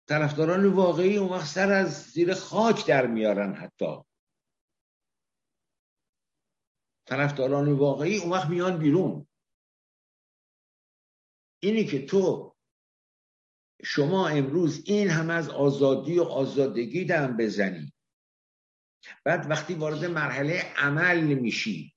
طرفداران 0.08 0.66
واقعی 0.66 1.16
اون 1.16 1.28
وقت 1.28 1.46
سر 1.46 1.72
از 1.72 2.02
زیر 2.02 2.34
خاک 2.34 2.86
در 2.86 3.06
میارن 3.06 3.54
حتی. 3.54 4.04
طرفداران 7.06 7.72
واقعی 7.72 8.18
اون 8.18 8.30
وقت 8.30 8.48
میان 8.48 8.78
بیرون. 8.78 9.28
اینی 11.60 11.84
که 11.84 12.06
تو 12.06 12.54
شما 13.84 14.28
امروز 14.28 14.82
این 14.86 15.08
همه 15.08 15.34
از 15.34 15.48
آزادی 15.48 16.18
و 16.18 16.22
آزادگی 16.22 17.04
دم 17.04 17.36
بزنی. 17.36 17.92
بعد 19.24 19.50
وقتی 19.50 19.74
وارد 19.74 20.04
مرحله 20.04 20.74
عمل 20.76 21.20
میشی. 21.20 21.94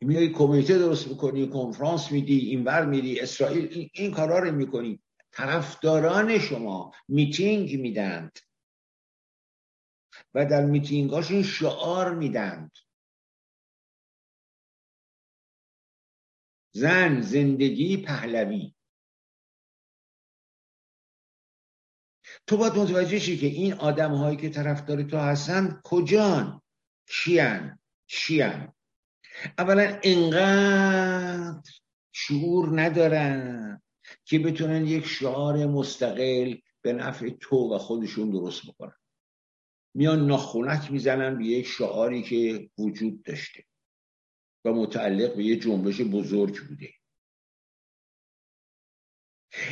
میای 0.00 0.32
کمیته 0.32 0.78
درست 0.78 1.08
می‌کنی 1.08 1.48
کنفرانس 1.48 2.12
میدی 2.12 2.38
اینور 2.38 2.84
میری 2.86 3.20
اسرائیل 3.20 3.68
این, 3.72 3.90
این 3.94 4.14
کارا 4.14 4.38
رو 4.38 4.52
می‌کنی. 4.52 5.02
طرفداران 5.32 6.38
شما 6.38 6.92
میتینگ 7.08 7.80
میدند. 7.80 8.38
و 10.34 10.46
در 10.46 10.64
میتینگاشون 10.64 11.42
شعار 11.42 12.14
میدند. 12.14 12.72
زن 16.76 17.20
زندگی 17.20 17.96
پهلوی. 17.96 18.74
تو 22.46 22.56
باید 22.56 22.72
متوجه 22.72 23.18
شی 23.18 23.38
که 23.38 23.46
این 23.46 23.72
آدم 23.72 24.14
هایی 24.14 24.36
که 24.36 24.48
طرفدار 24.50 25.02
تو 25.02 25.16
هستن 25.18 25.80
کجان؟ 25.84 26.62
کیان؟ 27.08 27.78
چیان؟ 28.06 28.72
اولا 29.58 30.00
انقدر 30.02 31.70
شعور 32.12 32.80
ندارن 32.80 33.82
که 34.24 34.38
بتونن 34.38 34.86
یک 34.86 35.06
شعار 35.06 35.66
مستقل 35.66 36.54
به 36.82 36.92
نفع 36.92 37.30
تو 37.40 37.74
و 37.74 37.78
خودشون 37.78 38.30
درست 38.30 38.66
بکنن. 38.66 38.96
میان 39.94 40.26
ناخونک 40.26 40.92
می‌زنن 40.92 41.38
به 41.38 41.44
یک 41.44 41.66
شعاری 41.66 42.22
که 42.22 42.70
وجود 42.78 43.22
داشته. 43.22 43.64
و 44.66 44.72
متعلق 44.72 45.36
به 45.36 45.44
یه 45.44 45.56
جنبش 45.56 46.00
بزرگ 46.00 46.68
بوده. 46.68 46.88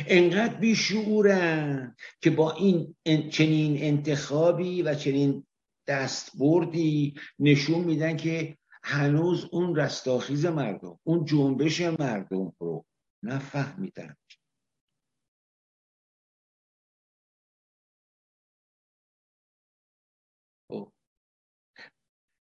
انقدر 0.07 0.55
بیشعورن 0.55 1.95
که 2.21 2.29
با 2.29 2.51
این 2.51 2.95
چنین 3.29 3.77
انتخابی 3.83 4.81
و 4.81 4.95
چنین 4.95 5.45
دستبردی 5.87 7.15
نشون 7.39 7.83
میدن 7.83 8.17
که 8.17 8.57
هنوز 8.83 9.45
اون 9.51 9.75
رستاخیز 9.75 10.45
مردم 10.45 10.99
اون 11.03 11.25
جنبش 11.25 11.81
مردم 11.81 12.53
رو 12.59 12.85
نفهمیدن. 13.23 14.15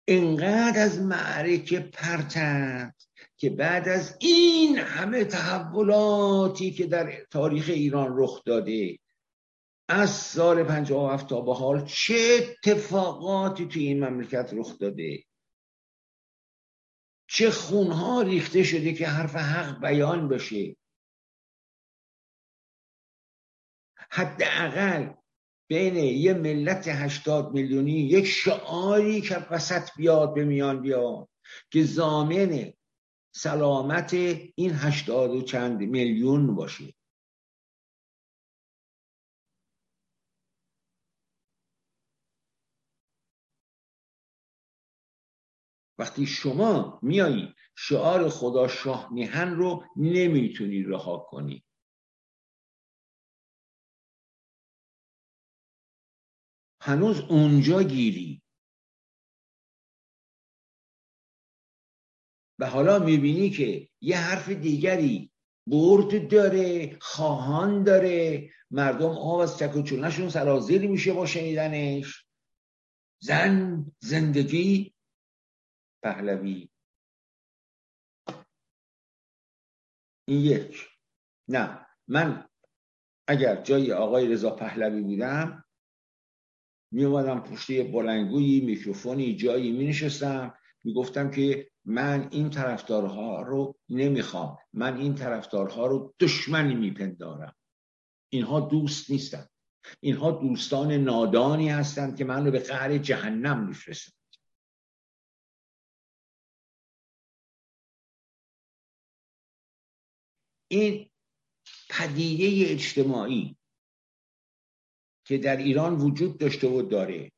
انقدر 0.07 0.83
از 0.83 0.99
معرکه 0.99 1.79
پرتند 1.79 2.95
که 3.37 3.49
بعد 3.49 3.89
از 3.89 4.17
این 4.19 4.77
همه 4.77 5.25
تحولاتی 5.25 6.71
که 6.71 6.87
در 6.87 7.25
تاریخ 7.31 7.65
ایران 7.69 8.13
رخ 8.17 8.43
داده 8.43 8.99
از 9.89 10.09
سال 10.09 10.63
57 10.63 11.29
تا 11.29 11.41
به 11.41 11.53
حال 11.53 11.85
چه 11.85 12.15
اتفاقاتی 12.65 13.67
توی 13.67 13.87
این 13.87 14.05
مملکت 14.05 14.49
رخ 14.53 14.77
داده؟ 14.79 15.23
چه 17.27 17.51
خونها 17.51 18.21
ریخته 18.21 18.63
شده 18.63 18.93
که 18.93 19.07
حرف 19.07 19.35
حق 19.35 19.81
بیان 19.81 20.27
بشه 20.27 20.75
حداقل 24.09 25.13
بین 25.67 25.95
یه 25.95 26.33
ملت 26.33 26.87
هشتاد 26.87 27.53
میلیونی 27.53 27.91
یک 27.91 28.25
شعاری 28.25 29.21
که 29.21 29.37
وسط 29.51 29.89
بیاد 29.97 30.33
به 30.33 30.45
میان 30.45 30.81
بیاد 30.81 31.29
که 31.71 31.83
زامن 31.83 32.73
سلامت 33.35 34.13
این 34.55 34.71
هشتاد 34.73 35.29
و 35.31 35.41
چند 35.41 35.79
میلیون 35.79 36.55
باشه. 36.55 36.93
وقتی 45.97 46.25
شما 46.25 46.99
میایی 47.01 47.53
شعار 47.77 48.29
خدا 48.29 48.67
شاه 48.67 49.13
میهن 49.13 49.55
رو 49.55 49.83
نمی‌تونی 49.95 50.83
رها 50.83 51.17
کنی. 51.17 51.63
هنوز 56.85 57.19
اونجا 57.19 57.83
گیری 57.83 58.41
و 62.59 62.69
حالا 62.69 62.99
می‌بینی 62.99 63.49
که 63.49 63.89
یه 64.01 64.17
حرف 64.17 64.49
دیگری 64.49 65.31
برد 65.67 66.31
داره 66.31 66.97
خواهان 67.01 67.83
داره. 67.83 68.49
مردم 68.71 69.09
آب 69.09 69.39
از 69.39 69.57
چک 69.57 69.75
و 69.75 69.81
چونشون 69.81 70.29
سرازیر 70.29 70.87
میشه 70.87 71.13
با 71.13 71.25
شنیدنش. 71.25 72.25
زن 73.19 73.85
زندگی 73.99 74.95
پهلوی. 76.03 76.69
این 80.27 80.41
یک. 80.41 80.87
نه. 81.47 81.87
من 82.07 82.49
اگر 83.27 83.61
جای 83.61 83.93
آقای 83.93 84.27
رضا 84.27 84.55
پهلوی 84.55 85.01
بودم 85.01 85.64
می 86.95 87.03
اومدم 87.03 87.39
پشت 87.39 87.91
بلنگویی 87.91 88.61
میکروفونی 88.61 89.35
جایی 89.35 89.71
می 89.71 89.87
نشستم 89.87 90.53
می 90.83 90.93
گفتم 90.93 91.31
که 91.31 91.71
من 91.85 92.27
این 92.31 92.49
طرفدارها 92.49 93.41
رو 93.41 93.75
نمی‌خوام. 93.89 94.57
من 94.73 94.97
این 94.97 95.15
طرفدارها 95.15 95.87
رو 95.87 96.13
دشمنی 96.19 96.75
میپندارم. 96.75 97.55
اینها 98.29 98.59
دوست 98.59 99.11
نیستند 99.11 99.49
اینها 99.99 100.31
دوستان 100.31 100.91
نادانی 100.91 101.69
هستند 101.69 102.17
که 102.17 102.25
من 102.25 102.45
رو 102.45 102.51
به 102.51 102.59
قهر 102.59 102.97
جهنم 102.97 103.67
میفرستند 103.67 104.15
این 110.67 111.09
پدیده 111.89 112.71
اجتماعی 112.71 113.57
که 115.25 115.37
در 115.37 115.57
ایران 115.57 115.95
وجود 115.95 116.37
داشته 116.37 116.67
و 116.67 116.81
داره. 116.81 117.31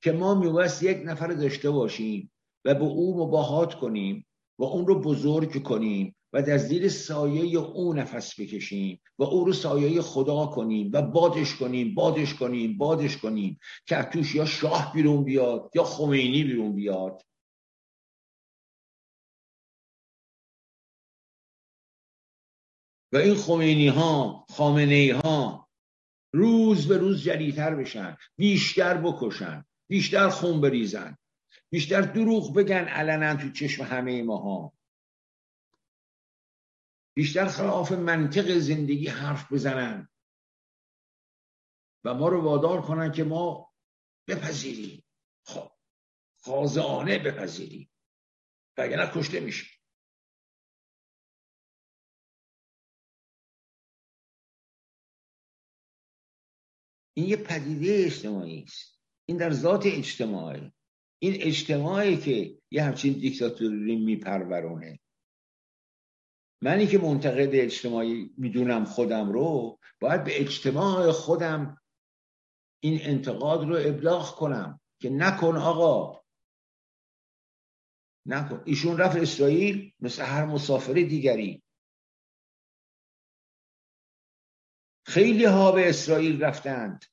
که 0.00 0.12
ما 0.12 0.34
میبست 0.34 0.82
یک 0.82 0.98
نفر 1.04 1.26
داشته 1.26 1.70
باشیم 1.70 2.32
و 2.64 2.74
به 2.74 2.84
او 2.84 3.26
مباهات 3.26 3.74
کنیم 3.74 4.26
و 4.58 4.64
اون 4.64 4.86
رو 4.86 5.00
بزرگ 5.00 5.62
کنیم 5.62 6.16
و 6.32 6.42
در 6.42 6.58
زیر 6.58 6.88
سایه 6.88 7.58
او 7.58 7.94
نفس 7.94 8.40
بکشیم 8.40 9.00
و 9.18 9.22
او 9.22 9.44
رو 9.44 9.52
سایه 9.52 10.02
خدا 10.02 10.46
کنیم 10.46 10.90
و 10.92 11.02
بادش 11.02 11.56
کنیم 11.56 11.94
بادش 11.94 12.34
کنیم 12.34 12.78
بادش 12.78 13.16
کنیم 13.16 13.58
که 13.86 14.02
توش 14.02 14.34
یا 14.34 14.44
شاه 14.44 14.92
بیرون 14.92 15.24
بیاد 15.24 15.70
یا 15.74 15.84
خمینی 15.84 16.44
بیرون 16.44 16.74
بیاد. 16.74 17.22
و 23.12 23.16
این 23.16 23.34
خمینی 23.34 23.88
ها 23.88 24.46
خامنه 24.48 25.20
ها 25.24 25.61
روز 26.32 26.88
به 26.88 26.98
روز 26.98 27.22
جدیدتر 27.22 27.74
بشن 27.74 28.16
بیشتر 28.36 28.96
بکشن 28.96 29.64
بیشتر 29.88 30.28
خون 30.28 30.60
بریزن 30.60 31.16
بیشتر 31.70 32.00
دروغ 32.00 32.54
بگن 32.54 32.84
علنا 32.84 33.36
تو 33.36 33.50
چشم 33.50 33.82
همه 33.82 34.22
ماها. 34.22 34.72
بیشتر 37.14 37.46
خلاف 37.46 37.92
منطق 37.92 38.58
زندگی 38.58 39.06
حرف 39.06 39.52
بزنن. 39.52 40.08
و 42.04 42.14
ما 42.14 42.28
رو 42.28 42.42
وادار 42.42 42.82
کنن 42.82 43.12
که 43.12 43.24
ما 43.24 43.72
بپذیریم. 44.28 45.04
خب 45.44 45.70
خازانه 46.40 47.18
بپذیریم. 47.18 47.90
وگرنه 48.76 49.10
کشته 49.14 49.40
میشیم. 49.40 49.71
این 57.14 57.26
یه 57.26 57.36
پدیده 57.36 58.04
اجتماعی 58.04 58.62
است. 58.62 59.00
این 59.28 59.36
در 59.36 59.50
ذات 59.50 59.86
اجتماعی. 59.86 60.72
این 61.18 61.42
اجتماعی 61.42 62.16
که 62.16 62.58
یه 62.70 62.82
همچین 62.82 63.12
دیکتاتوری 63.12 63.96
میپرورونه. 63.96 65.00
منی 66.62 66.86
که 66.86 66.98
منتقد 66.98 67.50
اجتماعی 67.52 68.30
می‌دونم 68.38 68.84
خودم 68.84 69.32
رو 69.32 69.78
باید 70.00 70.24
به 70.24 70.40
اجتماع 70.40 71.12
خودم 71.12 71.80
این 72.80 72.98
انتقاد 73.02 73.68
رو 73.68 73.76
ابلاغ 73.76 74.36
کنم 74.36 74.80
که 75.00 75.10
نکن 75.10 75.56
آقا. 75.56 76.22
نکن. 78.26 78.62
ایشون 78.64 78.98
رفت 78.98 79.16
اسرائیل 79.16 79.92
مثل 80.00 80.22
هر 80.22 80.46
مسافر 80.46 80.92
دیگری. 80.92 81.61
خیلی 85.06 85.44
ها 85.44 85.72
به 85.72 85.88
اسرائیل 85.88 86.44
رفتند. 86.44 87.04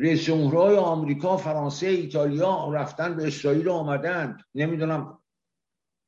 رئیس 0.00 0.24
جمهورهای 0.24 0.76
آمریکا 0.76 1.36
فرانسه 1.36 1.86
ایتالیا 1.86 2.72
رفتن 2.72 3.16
به 3.16 3.26
اسرائیل 3.26 3.68
آمدن 3.68 4.38
نمی‌دونم 4.54 5.22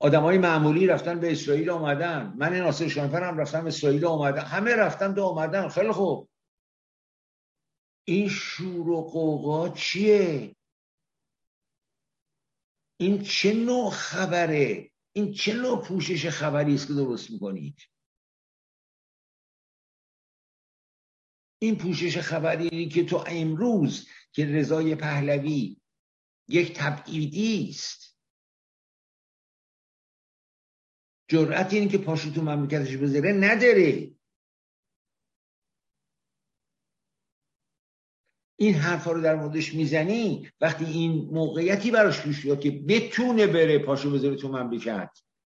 آدمای 0.00 0.38
معمولی 0.38 0.86
رفتن 0.86 1.20
به 1.20 1.32
اسرائیل 1.32 1.70
آمدن. 1.70 2.34
من 2.36 2.54
ناصر 2.54 2.88
شانفر 2.88 3.22
هم 3.22 3.38
رفتم 3.38 3.62
به 3.62 3.68
اسرائیل 3.68 4.04
آمدن. 4.04 4.40
همه 4.44 4.76
رفتن 4.76 5.14
به 5.14 5.22
آمدن. 5.22 5.68
خیلی 5.68 5.92
خوب. 5.92 6.28
این 8.04 8.28
شور 8.28 8.88
و 8.88 9.02
قوقا 9.02 9.68
چیه؟ 9.68 10.56
این 13.00 13.22
چه 13.22 13.54
نوع 13.54 13.90
خبره؟ 13.90 14.90
این 15.12 15.32
چه 15.32 15.54
نوع 15.54 15.82
پوشش 15.82 16.28
خبری 16.28 16.74
است 16.74 16.86
که 16.88 16.94
درست 16.94 17.30
می‌کنید؟ 17.30 17.82
این 21.58 21.78
پوشش 21.78 22.18
خبری 22.18 22.88
که 22.88 23.04
تو 23.04 23.24
امروز 23.26 24.08
که 24.32 24.46
رضای 24.46 24.94
پهلوی 24.94 25.76
یک 26.48 26.72
تبعیدی 26.72 27.68
است. 27.70 28.16
جرأت 31.28 31.72
این 31.72 31.88
که 31.88 31.98
پاشو 31.98 32.30
تو 32.30 32.42
مملکتش 32.42 32.96
بذاره 32.96 33.32
نداره. 33.32 34.10
این 38.60 38.74
حرفا 38.74 39.12
رو 39.12 39.22
در 39.22 39.34
موردش 39.34 39.74
می‌زنی 39.74 40.50
وقتی 40.60 40.84
این 40.84 41.12
موقعیتی 41.32 41.90
براش 41.90 42.22
پیش 42.22 42.42
بیاد 42.42 42.60
که 42.60 42.70
بتونه 42.70 43.46
بره 43.46 43.78
پاشو 43.78 44.10
بذاره 44.10 44.36
تو 44.36 44.48
مملکت 44.48 45.10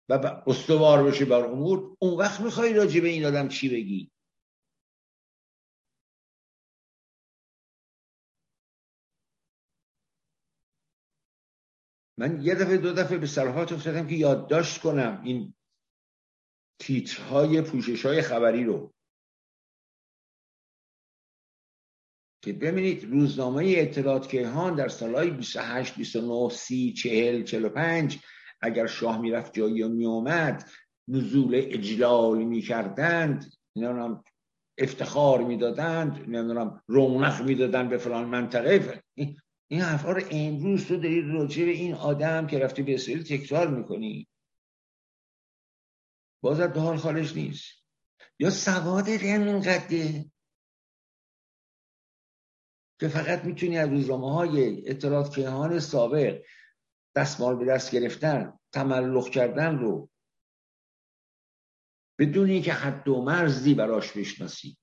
و 0.09 0.43
استوار 0.47 1.03
بشه 1.03 1.25
بر 1.25 1.45
امور 1.45 1.95
اون 1.99 2.17
وقت 2.17 2.41
می‌خوای 2.41 2.73
راجع 2.73 2.99
به 2.99 3.07
این 3.07 3.25
آدم 3.25 3.47
چی 3.47 3.69
بگی؟ 3.69 4.11
من 12.19 12.41
یه 12.41 12.55
دفعه 12.55 12.77
دو 12.77 12.93
دفعه 12.93 13.17
به 13.17 13.27
صلاحات 13.27 13.71
افتادم 13.71 14.07
که 14.07 14.15
یادداشت 14.15 14.81
کنم 14.81 15.21
این 15.23 15.53
تیترهای 16.79 17.61
پوشش 17.61 18.05
های 18.05 18.21
خبری 18.21 18.63
رو. 18.63 18.93
که 22.41 22.53
ببینید 22.53 23.03
روزنامه 23.03 23.73
اطلاعات 23.77 24.27
کیهان 24.27 24.75
در 24.75 24.87
سالهای 24.87 25.31
28 25.31 25.95
29 25.95 26.49
30 26.49 26.93
40 26.93 27.43
45 27.43 28.19
اگر 28.61 28.87
شاه 28.87 29.21
می‌رفت 29.21 29.53
جایی 29.53 29.83
و 29.83 29.89
میومد 29.89 30.69
نزول 31.07 31.55
اجلال 31.55 32.37
می‌کردند 32.43 33.51
نمی‌دونم 33.75 34.23
افتخار 34.77 35.43
می‌دادند 35.43 36.19
نمی‌دونم 36.19 36.83
رونق 36.87 37.41
می‌دادند 37.41 37.89
به 37.89 37.97
فلان 37.97 38.25
منطقه. 38.25 39.03
این 39.71 39.81
حرفا 39.81 40.11
رو 40.11 40.21
امروز 40.31 40.87
تو 40.87 40.95
داری 40.95 41.21
راجع 41.21 41.65
به 41.65 41.71
این 41.71 41.93
آدم 41.93 42.47
که 42.47 42.59
رفته 42.59 42.83
به 42.83 42.93
اسرائیل 42.93 43.23
تکرار 43.23 43.67
می‌کنی. 43.67 44.27
باز 46.43 46.59
از 46.59 46.77
حال 46.77 46.97
خارج 46.97 47.35
نیست. 47.35 47.85
یا 48.39 48.49
سوادت 48.49 49.23
اینقدره 49.23 50.31
که 52.99 53.07
فقط 53.07 53.45
می‌تونی 53.45 53.77
از 53.77 53.89
روزنامه 53.89 54.33
های 54.33 54.89
اطلاعات 54.89 55.35
کیهان 55.35 55.79
سابق 55.79 56.45
دستمال 57.15 57.55
به 57.55 57.65
دست 57.65 57.91
گرفتن 57.91 58.59
تملق 58.73 59.29
کردن 59.29 59.77
رو 59.77 60.09
بدون 62.19 62.49
اینکه 62.49 62.73
حد 62.73 63.07
و 63.07 63.21
مرزی 63.21 63.73
براش 63.73 64.17
بشناسی. 64.17 64.77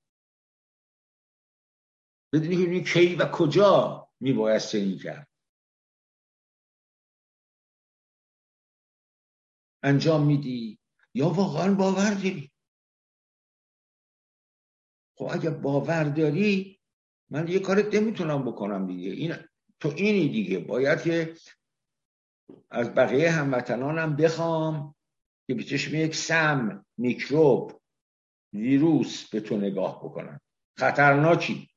بدونی 2.33 2.85
که 2.85 2.93
کی 2.93 3.17
و 3.17 3.31
کجا 3.33 4.06
میباید 4.21 4.59
سنی 4.59 4.99
کرد 4.99 5.29
انجام 9.83 10.27
میدی؟ 10.27 10.79
یا 11.15 11.29
واقعا 11.29 11.75
باور 11.75 12.15
داری؟ 12.15 12.53
خب 15.19 15.29
اگه 15.33 15.51
باور 15.51 16.05
داری 16.05 16.81
من 17.31 17.49
یه 17.49 17.59
کارت 17.59 17.95
نمی‌تونم 17.95 18.45
بکنم 18.45 18.87
دیگه. 18.87 19.11
این 19.11 19.35
تو 19.81 19.89
اینی 19.89 20.29
دیگه. 20.29 20.59
باید 20.59 21.03
که 21.03 21.35
از 22.71 22.95
بقیه 22.95 23.31
هموطنانم 23.31 24.17
بخوام 24.17 24.95
که 25.47 25.55
به 25.55 25.65
چشم 25.65 25.95
یک 25.95 26.15
سم 26.15 26.87
میکروب 26.97 27.83
ویروس 28.53 29.29
به 29.29 29.41
تو 29.41 29.57
نگاه 29.57 30.05
بکنن 30.05 30.41
خطرناکی. 30.79 31.71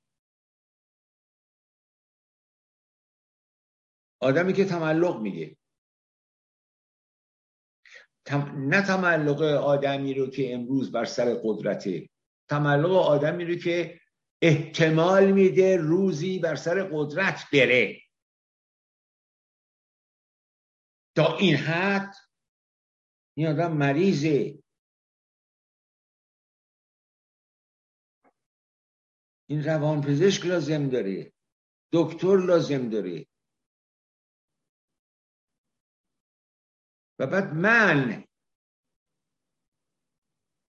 آدمی 4.20 4.54
که 4.54 4.66
تملق 4.66 5.22
میگه. 5.22 5.58
نه 8.54 8.82
تملق 8.88 9.42
آدمی 9.42 10.14
رو 10.14 10.30
که 10.30 10.54
امروز 10.54 10.92
بر 10.92 11.06
سر 11.06 11.42
قدرته. 11.44 12.10
تملق 12.50 12.92
آدمی 12.92 13.46
رو 13.46 13.56
که 13.56 14.02
احتمال 14.42 15.32
میده 15.32 15.78
روزی 15.78 16.40
بر 16.40 16.56
سر 16.56 16.90
قدرت 16.94 17.44
بره. 17.54 18.02
تا 21.16 21.38
این 21.38 21.56
حد 21.56 22.16
این 23.38 23.48
آدم 23.48 23.78
مریضه. 23.78 24.64
این 29.50 29.64
روان 29.64 30.02
پزشک 30.02 30.46
لازم 30.46 30.90
داره. 30.90 31.34
دکتر 31.94 32.38
لازم 32.38 32.90
داره. 32.90 33.29
و 37.20 37.28
بعد 37.28 37.54
من. 37.54 38.24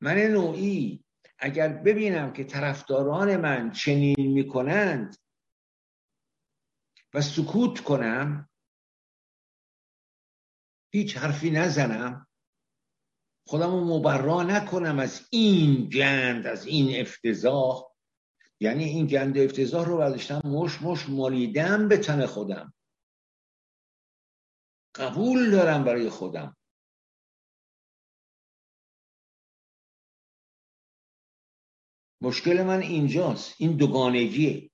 من 0.01 0.19
نوعی 0.19 1.05
اگر 1.39 1.69
ببینم 1.69 2.33
که 2.33 2.45
طرفداران 2.45 3.37
من 3.37 3.73
چنین 3.73 4.33
می‌کنند 4.33 5.17
و 7.15 7.21
سکوت 7.21 7.81
کنم 7.81 8.49
هیچ 10.93 11.17
حرفی 11.17 11.51
نزنم 11.51 12.27
خودم 13.47 13.71
رو 13.71 13.85
مبرا 13.85 14.43
نکنم 14.43 14.99
از 14.99 15.29
این 15.31 15.89
گند 15.89 16.47
از 16.47 16.67
این 16.67 17.01
افتضاح. 17.01 17.91
یعنی 18.61 18.85
این 18.85 19.07
گند 19.07 19.39
افتضاح 19.39 19.87
رو 19.87 19.97
برداشتم 19.97 20.41
مش 20.45 20.83
مش 20.83 21.09
مالیدم 21.09 21.89
به 21.89 21.97
تن 21.97 22.27
خودم. 22.27 22.75
قبول 25.01 25.51
دارم 25.51 25.85
برای 25.85 26.11
خودم. 26.11 26.57
مشکل 32.23 32.63
من 32.63 32.81
اینجاست. 32.83 33.55
این 33.59 33.77
دوگانگیه. 33.77 34.71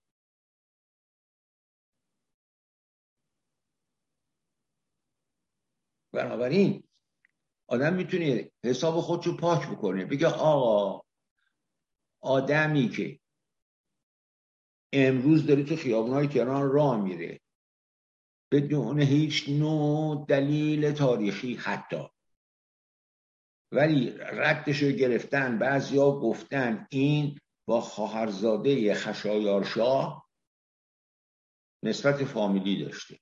بنابراین 6.12 6.88
آدم 7.68 7.94
می‌تونه 7.94 8.50
حساب 8.64 9.00
خودشو 9.00 9.36
پاک 9.36 9.68
بکنه. 9.68 10.04
بگه 10.04 10.26
آقا 10.26 11.02
آدمی 12.20 12.88
که 12.88 13.20
امروز 14.92 15.46
داره 15.46 15.64
تو 15.64 15.76
خیابونهای 15.76 16.28
تهران 16.28 16.70
راه 16.72 17.02
میره. 17.02 17.40
بدون 18.52 19.00
هیچ 19.00 19.48
نوع 19.48 20.26
دلیل 20.28 20.92
تاریخی 20.92 21.54
حتی. 21.54 22.08
ولی 23.72 24.10
ردش 24.18 24.82
رو 24.82 24.88
گرفتن 24.88 25.58
بعضیا 25.58 26.10
گفتن 26.10 26.86
این 26.90 27.38
با 27.68 27.80
خواهرزاده 27.80 28.94
خشایارشاه 28.94 30.28
نسبت 31.82 32.24
فامیلی 32.24 32.84
داشته. 32.84 33.18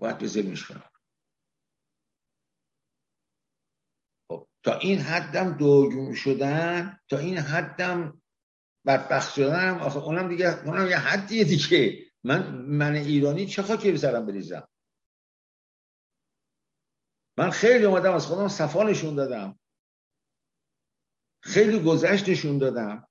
باید 0.00 0.18
بذاریمش 0.18 0.66
کنم 0.66 0.90
خب 4.30 4.48
تا 4.62 4.78
این 4.78 4.98
حدم 4.98 5.52
دوگون 5.52 6.14
شدن 6.14 7.00
تا 7.08 7.18
این 7.18 7.38
حدم 7.38 8.22
بدبخت 8.86 9.34
شدن 9.34 9.78
آخه 9.78 9.98
اونم 9.98 10.28
دیگه 10.28 10.66
اونم 10.66 10.88
یه 10.88 10.98
حدیه 10.98 11.44
دیگه. 11.44 12.03
من 12.24 12.54
من 12.54 12.94
ایرانی 12.94 13.46
چه 13.46 13.62
خاکی 13.62 13.92
به 13.92 13.98
سرم 13.98 14.26
بریزم؟ 14.26 14.68
من 17.38 17.50
خیلی 17.50 17.84
اومدم 17.84 18.14
از 18.14 18.26
خودم 18.26 18.48
صفا 18.48 18.82
نشون 18.82 19.14
دادم. 19.14 19.58
خیلی 21.42 21.82
گذشت 21.84 22.28
نشون 22.28 22.58
دادم. 22.58 23.08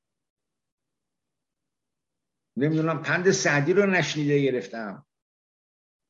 نمی‌دونم 2.57 3.03
پند 3.03 3.31
سعدی 3.31 3.73
رو 3.73 3.85
نشنیده 3.85 4.41
گرفتم. 4.41 5.05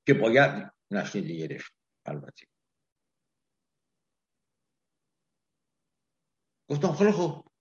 که 0.08 0.14
باید 0.14 0.72
نشنیده 0.92 1.34
گرفت 1.38 1.74
البته. 2.06 2.48
گفتم 6.70 6.94
خیلی 6.94 7.12
خوب. 7.12 7.52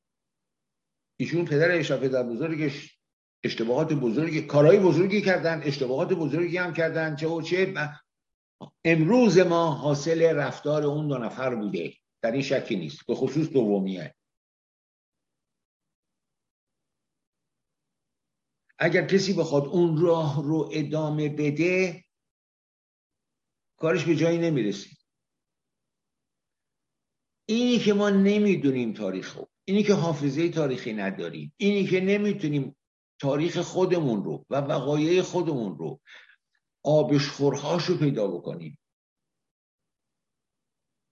ایشون 1.17 1.45
پدر 1.45 1.79
اشرف 1.79 2.01
پدر 2.01 2.23
بزرگش 2.23 3.02
اشتباهات 3.45 3.93
بزرگی 3.93 4.43
کارهای 4.43 4.79
بزرگی 4.79 5.23
کردن 5.23 5.63
اشتباهات 5.63 6.13
بزرگی 6.13 6.57
هم 6.57 6.73
کردن 6.73 7.17
چه 7.17 7.29
و 7.29 7.43
چه. 7.43 7.75
امروز 8.85 9.39
ما 9.39 9.71
حاصل 9.71 10.23
رفتار 10.23 10.83
اون 10.83 11.09
دو 11.09 11.19
نفر 11.19 11.55
بوده. 11.55 11.95
در 12.23 12.33
این 12.33 12.43
شکی 12.43 12.77
نیست. 12.77 13.07
به 13.07 13.15
خصوص 13.15 13.49
دومیه 13.49 14.15
اگر 18.79 19.07
کسی 19.07 19.33
بخواد 19.33 19.65
اون 19.65 20.03
راه 20.03 20.43
رو 20.43 20.71
ادامه 20.73 21.29
بده 21.29 22.05
کارش 23.79 24.05
به 24.05 24.17
جایی 24.17 24.39
نمی‌رسیم 24.39 24.99
اینی 27.49 27.79
که 27.79 27.93
ما 27.93 28.11
نمی‌دونیم 28.11 28.93
تاریخ 28.93 29.37
رو 29.37 29.49
اینی 29.65 29.83
که 29.83 29.95
حافظه 29.95 30.49
تاریخی 30.49 30.93
نداریم 30.93 31.55
اینی 31.57 31.87
که 31.87 32.01
نمی‌تونیم 32.01 32.77
تاریخ 33.23 33.59
خودمون 33.59 34.25
رو 34.25 34.47
و 34.51 34.57
وقایع 34.57 35.23
خودمون 35.23 35.79
رو 35.79 36.01
آبشخورهاش 36.85 37.85
رو 37.85 37.97
پیدا 37.97 38.27
بکنیم 38.29 38.79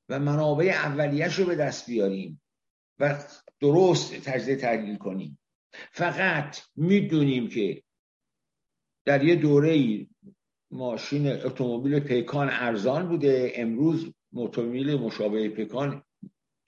و 0.08 0.18
منابع 0.18 0.64
اولیش 0.64 1.34
رو 1.34 1.46
به 1.46 1.56
دست 1.56 1.86
بیاریم 1.86 2.42
و 2.98 3.24
درست 3.60 4.14
تجزیه 4.14 4.56
تحلیل 4.56 4.96
کنیم. 4.96 5.38
فقط 5.92 6.58
می‌دونیم 6.76 7.48
که 7.48 7.82
در 9.04 9.24
یه 9.24 9.36
دوره 9.36 10.06
ماشین 10.70 11.26
اتومبیل 11.26 12.00
پیکان 12.00 12.48
ارزان 12.50 13.08
بوده. 13.08 13.52
امروز 13.54 14.12
اتومبیل 14.34 14.94
مشابه 14.94 15.48
پیکان 15.48 16.02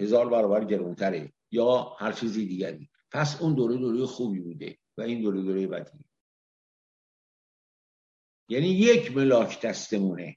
هزار 0.01 0.29
برابر 0.29 0.65
گرونتره 0.65 1.33
یا 1.51 1.97
هر 1.99 2.13
چیزی 2.13 2.47
دیگری. 2.47 2.91
پس 3.11 3.43
اون 3.43 3.55
دوره 3.55 3.77
دوره 3.77 4.07
خوبی 4.07 4.41
بوده. 4.41 4.79
و 4.99 5.03
این 5.03 5.23
دوره 5.23 5.43
دوره 5.43 5.67
بدی 5.67 6.05
یعنی 8.49 8.69
یک 8.69 9.17
ملاک 9.17 9.61
دستمونه. 9.61 10.37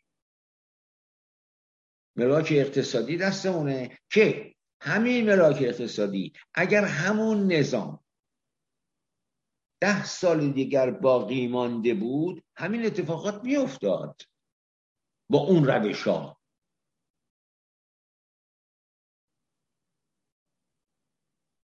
ملاک 2.15 2.47
اقتصادی 2.51 3.17
دستمونه 3.17 3.99
که 4.11 4.55
همین 4.81 5.25
ملاک 5.25 5.57
اقتصادی 5.61 6.33
اگر 6.53 6.85
همون 6.85 7.53
نظام 7.53 8.05
ده 9.81 10.05
سال 10.05 10.51
دیگر 10.51 10.91
باقی 10.91 11.47
مانده 11.47 11.93
بود 11.93 12.43
همین 12.55 12.85
اتفاقات 12.85 13.43
میافتاد 13.43 14.21
با 15.29 15.39
اون 15.39 15.65
روش 15.65 16.07
ها. 16.07 16.41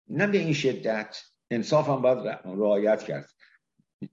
نه 0.07 0.27
به 0.27 0.37
این 0.37 0.53
شدت 0.53 1.34
انصاف 1.51 1.89
هم 1.89 2.01
باید 2.01 2.27
رعایت 2.45 3.03
کرد. 3.03 3.29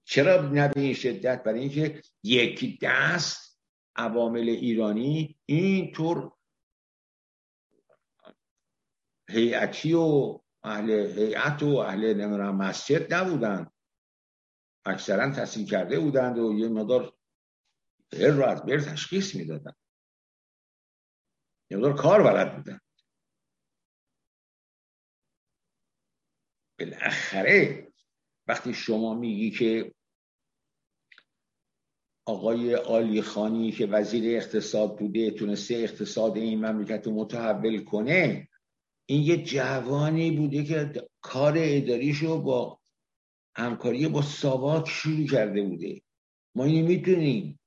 چرا 0.05 0.42
نه 0.42 0.68
به 0.68 0.81
این 0.81 0.95
شدت؟ 0.95 1.42
برای 1.42 1.61
اینکه 1.61 2.03
یک 2.23 2.81
دست 2.83 3.61
عوامل 3.97 4.49
ایرانی 4.49 5.38
اینطور 5.47 6.33
هیئتی 9.31 9.95
و 9.95 10.40
اهل 10.62 10.90
هیئت 10.90 11.62
و 11.62 11.77
اهل 11.77 12.14
نمی‌دونم 12.14 12.57
مسجد 12.57 13.14
نبودن. 13.14 13.71
اکثرا 14.85 15.31
تحصیل 15.31 15.66
کرده 15.66 16.01
بودند 16.01 16.38
و 16.38 16.59
یه 16.59 16.68
مدار 16.68 17.16
هر 18.12 18.29
رو 18.29 18.45
از 18.45 18.62
بر 18.62 18.81
تشخیص 18.81 19.35
می‌دادن. 19.35 19.75
یه 21.71 21.77
مدار 21.77 21.97
کار 21.97 22.23
بلد 22.23 22.57
بودن. 22.57 22.81
بالاخره 26.85 27.88
وقتی 28.47 28.75
شما 28.75 29.14
میگی 29.14 29.51
که 29.51 29.95
آقای 32.27 32.75
آلی 32.75 33.23
خانی 33.23 33.73
که 33.73 33.87
وزیر 33.87 34.37
اقتصاد 34.37 34.99
بوده 34.99 35.31
تونسته 35.31 35.75
اقتصاد 35.75 36.37
این 36.37 36.66
مملکت 36.66 37.07
رو 37.07 37.12
متحول 37.12 37.85
کنه 37.85 38.49
این 39.07 39.23
یه 39.23 39.42
جوانی 39.42 40.31
بوده 40.31 40.64
که 40.64 41.09
کار 41.21 41.55
اداریشو 41.57 42.42
با 42.42 42.81
همکاری 43.57 44.09
با 44.09 44.23
ساواک 44.23 44.88
شروع 44.88 45.27
کرده 45.27 45.62
بوده. 45.62 46.03
ما 46.55 46.64
اینو 46.64 46.87
می‌تونیم 46.88 47.61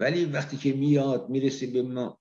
ولی 0.00 0.24
وقتی 0.24 0.56
که 0.56 0.72
میاد 0.72 1.28
می‌رسه 1.28 1.66
به 1.66 1.82
ما 1.82 2.18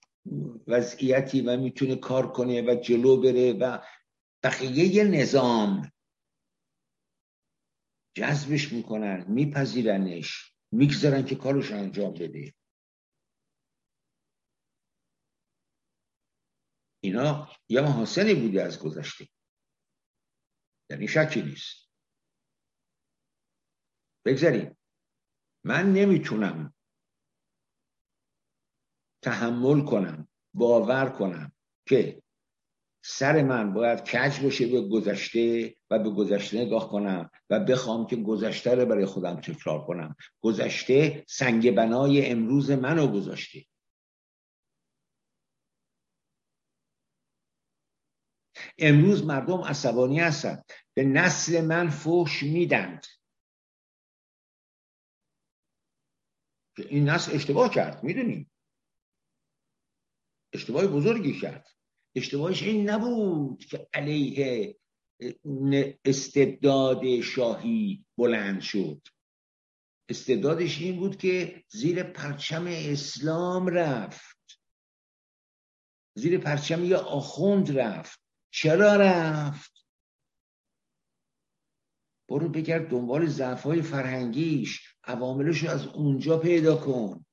وضعیتی 0.68 1.42
و 1.42 1.58
می‌تونه 1.58 1.96
کار 1.96 2.32
کنه 2.32 2.62
و 2.62 2.76
جلو 2.76 3.22
بره 3.22 3.54
و 3.54 3.80
بقیه 4.44 5.04
نظام 5.04 5.92
جذبش 8.18 8.74
می‌کنن 8.74 9.26
میپذیرنش 9.28 10.56
می‌گذارن 10.72 11.26
که 11.26 11.36
کارش 11.36 11.72
انجام 11.72 12.14
بده. 12.14 12.54
اینا 17.04 17.52
یه 17.70 17.82
محاسنی 17.82 18.34
بوده 18.34 18.64
از 18.64 18.80
گذشته. 18.80 19.28
یعنی 20.90 21.08
شکی 21.08 21.42
نیست. 21.42 21.90
بگذاریم. 24.26 24.78
من 25.64 25.94
نمی‌تونم 25.94 26.75
تحمل 29.26 29.86
کنم 29.86 30.28
باور 30.54 31.10
کنم 31.10 31.52
که 31.88 32.24
سر 33.04 33.44
من 33.44 33.74
باید 33.74 34.04
کج 34.04 34.44
باشه 34.44 34.68
به 34.68 34.82
گذشته 34.82 35.76
و 35.90 36.00
به 36.00 36.10
گذشته 36.10 36.66
نگاه 36.66 36.90
کنم 36.90 37.30
و 37.50 37.60
بخوام 37.60 38.08
که 38.08 38.16
گذشته 38.16 38.76
رو 38.76 38.86
برای 38.86 39.06
خودم 39.06 39.36
تکرار 39.36 39.86
کنم. 39.86 40.16
گذشته 40.42 41.26
سنگ 41.28 41.72
بنای 41.76 42.32
امروز 42.32 42.72
منو 42.72 43.08
گذاشته. 43.08 43.66
امروز 48.78 49.26
مردم 49.26 49.62
عصبانی 49.62 50.20
هستند 50.20 50.66
به 50.94 51.04
نسل 51.04 51.66
من 51.66 51.90
فوش 51.90 52.44
میدند 52.44 53.06
این 56.78 57.10
نسل 57.10 57.36
اشتباه 57.36 57.70
کرد 57.70 58.04
می‌دونیم 58.04 58.52
اشتباه 60.56 60.88
بزرگی 60.88 61.40
کرد. 61.40 61.68
اشتباهش 62.16 62.64
این 62.64 62.90
نبود 62.90 63.66
که 63.66 63.88
علیه 63.94 64.78
استبداد 66.06 67.22
شاهی 67.22 68.06
بلند 68.18 68.62
شد. 68.62 69.02
استبدادش 70.10 70.82
این 70.82 70.96
بود 70.96 71.18
که 71.18 71.64
زیر 71.70 72.04
پرچم 72.04 72.66
اسلام 72.68 73.68
رفت. 73.68 74.60
زیر 76.18 76.38
پرچم 76.38 76.84
یه 76.84 76.98
آخوند 76.98 77.80
رفت. 77.80 78.20
چرا 78.52 78.96
رفت؟ 78.96 79.72
برو 82.30 82.50
بگرد 82.50 82.90
دنبال 82.90 83.26
ضعفهای 83.28 83.82
فرهنگیش. 83.82 84.96
عواملش 85.04 85.64
رو 85.64 85.70
از 85.70 85.88
اونجا 85.88 86.40
پیدا 86.40 86.76
کن. 86.76 87.25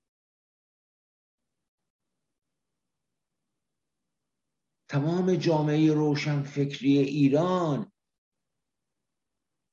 تمام 4.93 5.35
جامعه 5.35 5.93
روشن 5.93 6.43
فکری 6.43 6.99
ایران 6.99 7.93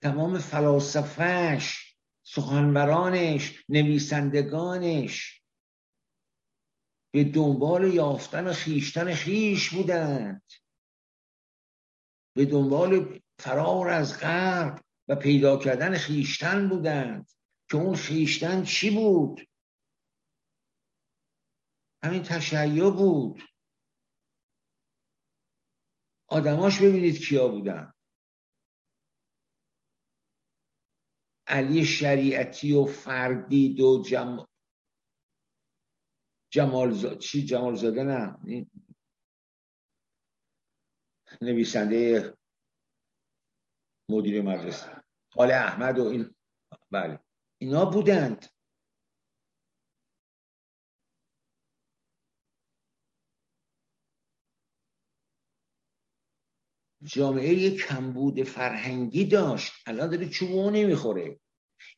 تمام 0.02 0.38
فلاسفهش 0.38 1.96
سخنورانش 2.24 3.66
نویسندگانش 3.70 5.42
به 7.14 7.24
دنبال 7.24 7.94
یافتن 7.94 8.54
خیشتن 8.54 9.14
خیش 9.14 9.70
بودند. 9.70 10.44
به 12.36 12.46
دنبال 12.46 13.20
فرار 13.40 13.90
از 13.90 14.20
غرب 14.20 14.84
و 15.08 15.16
پیدا 15.16 15.58
کردن 15.58 15.98
خیشتن 15.98 16.70
بودند. 16.70 17.30
که 17.72 17.78
اون 17.78 17.96
خیشتن 17.96 18.64
چی 18.64 18.90
بود؟ 18.90 19.50
همین 22.04 22.24
تشیع 22.24 22.90
بود. 22.90 23.42
آدماش 26.32 26.82
ببینید 26.82 27.28
کیا 27.28 27.48
بودن. 27.48 27.94
علی 31.48 31.86
شریعتی 31.86 32.74
و 32.74 32.86
فردید 32.86 33.80
و 33.80 34.04
جم... 34.04 34.46
جمال 36.54 36.92
ز... 36.92 37.18
چی؟ 37.18 37.46
جمال 37.46 37.76
زاده 37.76 38.04
نه 38.04 38.38
نویسنده 41.42 42.34
مدیر 44.10 44.42
مدرسه 44.42 45.04
حال 45.34 45.52
احمد 45.52 46.00
و 46.00 46.04
این 46.04 46.36
بله. 46.92 47.20
اینا 47.62 47.86
بودند. 47.86 48.46
جامعه 57.12 57.54
یک 57.54 57.86
کمبود 57.88 58.44
فرهنگی 58.44 59.26
داشت. 59.26 59.74
الان 59.86 60.10
داره 60.10 60.30
چوبو 60.30 60.70
نمی‌خوره. 60.70 61.40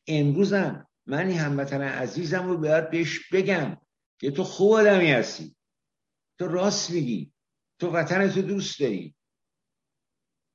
امروزم 0.06 0.88
من 1.06 1.28
این 1.28 1.38
هموطن 1.38 1.82
عزیزم 1.82 2.48
رو 2.48 2.58
باید 2.58 2.90
بهش 2.90 3.32
بگم 3.32 3.76
که 4.20 4.30
تو 4.30 4.44
خوب 4.44 4.72
آدمی 4.72 5.10
هستی. 5.10 5.56
تو 6.38 6.48
راست 6.48 6.90
میگی. 6.90 7.32
تو 7.80 7.90
وطن 7.90 8.30
تو 8.30 8.42
دوست 8.42 8.80
داری. 8.80 9.14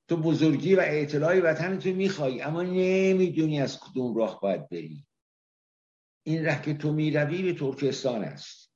تو 0.09 0.17
بزرگی 0.17 0.75
و 0.75 0.79
اعتلاعی 0.79 1.39
وطن 1.39 1.79
تو 1.79 1.89
می‌خوای 1.89 2.41
اما 2.41 2.63
نمی‌دونی 2.63 3.61
از 3.61 3.79
کدوم 3.79 4.15
راه 4.17 4.39
باید 4.41 4.69
بری. 4.69 5.05
این 6.25 6.45
ره 6.45 6.61
که 6.61 6.73
تو 6.73 6.93
می‌روی 6.93 7.43
به 7.43 7.59
ترکستان 7.59 8.23
است. 8.23 8.66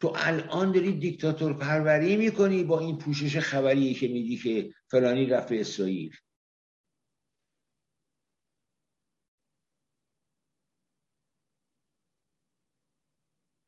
تو 0.00 0.12
الان 0.16 0.72
داری 0.72 0.92
دیکتاتور 0.92 1.52
پروری 1.52 2.16
می‌کنی 2.16 2.64
با 2.64 2.80
این 2.80 2.98
پوشش 2.98 3.38
خبری 3.38 3.94
که 3.94 4.08
میگی 4.08 4.36
که 4.36 4.74
فلانی 4.90 5.26
رفت 5.26 5.48
به 5.48 5.60
اسرائیل. 5.60 6.16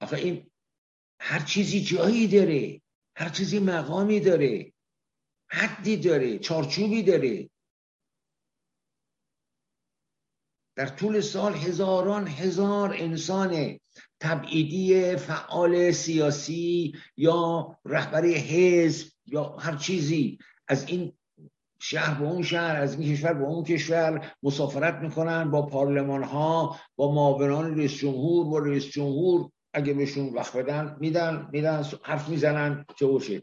آخه 0.01 0.17
این 0.17 0.51
هر 1.21 1.45
چیزی 1.45 1.81
جایی 1.81 2.29
داره 2.29 2.83
هر 3.17 3.29
چیزی 3.29 3.59
مقامی 3.59 4.21
داره 4.21 4.73
حدی 5.51 5.97
داره 5.97 6.39
چارچوبی 6.39 7.03
داره. 7.03 7.51
در 10.77 10.87
طول 10.87 11.21
سال 11.21 11.55
هزاران 11.55 12.27
هزار 12.27 12.95
انسان 12.95 13.79
تبعیدی 14.21 15.17
فعال 15.17 15.93
سیاسی 15.93 16.95
یا 17.17 17.77
رهبری 17.85 18.35
حزب 18.35 19.13
یا 19.27 19.45
هر 19.45 19.77
چیزی. 19.77 20.39
از 20.69 20.89
این 20.89 21.13
شهر 21.81 22.21
به 22.21 22.27
اون 22.27 22.43
شهر 22.43 22.77
از 22.77 23.01
این 23.01 23.13
کشور 23.13 23.33
به 23.33 23.45
اون 23.45 23.65
کشور 23.65 24.33
مسافرت 24.43 24.95
می‌کنن 24.95 25.51
با 25.51 25.67
پارلمان 25.67 26.23
ها 26.23 26.81
با 26.97 27.13
معاونان 27.13 27.79
رئیس 27.79 27.95
جمهور 27.95 28.45
با 28.45 28.59
رئیس 28.59 28.87
جمهور. 28.87 29.51
اگه 29.75 29.95
بهشون 29.95 30.29
وقت 30.35 30.57
بدن 30.57 30.97
میدن 31.01 31.49
میدن 31.53 31.85
حرف 32.03 32.29
می‌زنن 32.29 32.85
چه 32.99 33.07
باشه. 33.07 33.43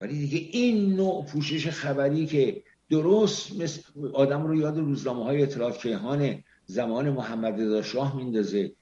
ولی 0.00 0.18
دیگه 0.26 0.38
این 0.58 0.96
نوع 0.96 1.24
پوشش 1.24 1.68
خبری 1.68 2.26
که 2.26 2.64
درست 2.90 3.56
مثل 3.56 3.82
آدم 4.14 4.46
رو 4.46 4.54
یاد 4.54 4.78
روزنامه 4.78 5.24
های 5.24 5.42
اطلاعات 5.42 5.78
کیهان 5.78 6.44
زمان 6.66 7.10
محمد 7.10 7.60
رضا 7.60 7.82
شاه 7.82 8.16
میندازه. 8.16 8.72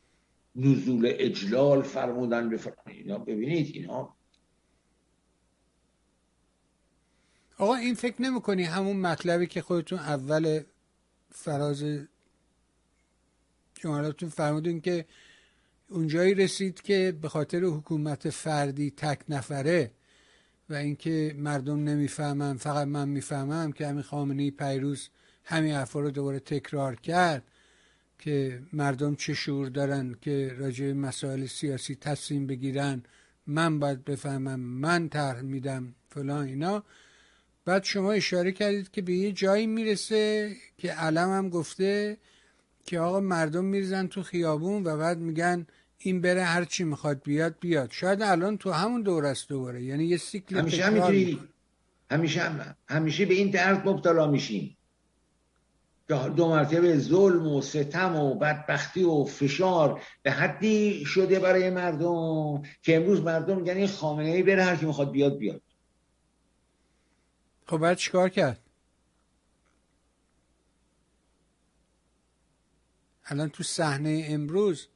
نزول 0.56 1.12
اجلال 1.18 1.82
فرمودن 1.82 2.48
به 2.48 2.58
اینا. 2.86 3.18
ببینید 3.18 3.76
اینا. 3.76 4.14
آقا 7.58 7.74
این 7.74 7.94
فکر 7.94 8.22
نمی‌کنی 8.22 8.62
همون 8.62 8.96
مطلبی 8.96 9.46
که 9.46 9.62
خودتون 9.62 9.98
اول 9.98 10.60
فراز 11.30 11.84
جملاتون 13.74 14.28
فرمودین 14.28 14.80
که 14.80 15.04
اونجایی 15.90 16.34
رسید 16.34 16.82
که 16.82 17.18
به 17.22 17.28
خاطر 17.28 17.64
حکومت 17.64 18.30
فردی 18.30 18.90
تک 18.90 19.20
نفره 19.28 19.90
و 20.70 20.74
اینکه 20.74 21.34
مردم 21.38 21.84
نمی‌فهمن 21.84 22.56
فقط 22.56 22.86
من 22.86 23.08
می‌فهمم 23.08 23.72
که 23.72 23.86
همین 23.86 24.02
خامنه 24.02 24.50
پیروز 24.50 25.08
همین 25.44 25.74
حرفا 25.74 26.00
رو 26.00 26.10
دوباره 26.10 26.40
تکرار 26.40 26.96
کرد 26.96 27.42
که 28.18 28.62
مردم 28.72 29.14
چه 29.14 29.34
شعور 29.34 29.68
دارن 29.68 30.14
که 30.20 30.54
راجع 30.58 30.92
مسائل 30.92 31.46
سیاسی 31.46 31.94
تصمیم 31.94 32.46
بگیرن. 32.46 33.02
من 33.46 33.78
باید 33.78 34.04
بفهمم 34.04 34.60
من 34.60 35.08
طرح 35.08 35.40
میدم 35.40 35.94
فلان 36.08 36.46
اینا. 36.46 36.84
بعد 37.64 37.84
شما 37.84 38.12
اشاره 38.12 38.52
کردید 38.52 38.90
که 38.90 39.02
به 39.02 39.12
یه 39.12 39.32
جایی 39.32 39.66
می‌رسه 39.66 40.52
که 40.78 40.92
علم 40.92 41.30
هم 41.30 41.48
گفته 41.48 42.18
که 42.86 43.00
آقا 43.00 43.20
مردم 43.20 43.64
میرزن 43.64 44.06
تو 44.06 44.22
خیابون 44.22 44.84
و 44.84 44.96
بعد 44.96 45.18
میگن 45.18 45.66
این 45.98 46.20
بره 46.20 46.44
هر 46.44 46.64
چی 46.64 46.84
می‌خواد 46.84 47.22
بیاد 47.22 47.56
بیاد. 47.60 47.90
شاید 47.90 48.22
الان 48.22 48.58
تو 48.58 48.70
همون 48.72 49.02
دور 49.02 49.26
است 49.26 49.48
دوباره. 49.48 49.82
یعنی 49.82 50.04
یه 50.04 50.16
سیکل 50.16 50.56
همیشه 50.56 50.84
همیشه 50.84 51.38
همیشه 52.10 52.76
همیشه 52.88 53.26
به 53.26 53.34
این 53.34 53.50
درد 53.50 53.88
مبتلا 53.88 54.26
میشیم. 54.26 54.76
دو 56.08 56.48
مرتبه 56.48 56.98
ظلم 56.98 57.46
و 57.46 57.62
ستم 57.62 58.16
و 58.16 58.34
بدبختی 58.34 59.04
و 59.04 59.24
فشار 59.24 60.02
به 60.22 60.30
حدی 60.30 61.04
شده 61.04 61.38
برای 61.38 61.70
مردم 61.70 62.62
که 62.82 62.96
امروز 62.96 63.20
مردم 63.20 63.66
یعنی 63.66 63.86
خامنه 63.86 64.28
ای 64.28 64.42
بره 64.42 64.64
هر 64.64 64.76
کی 64.76 64.86
می‌خواد 64.86 65.10
بیاد 65.10 65.38
بیاد. 65.38 65.62
خب 67.66 67.78
بعد 67.78 67.96
چیکار 67.96 68.28
کرد؟ 68.28 68.60
الان 73.24 73.48
تو 73.48 73.62
صحنه 73.62 74.26
امروز 74.28 74.88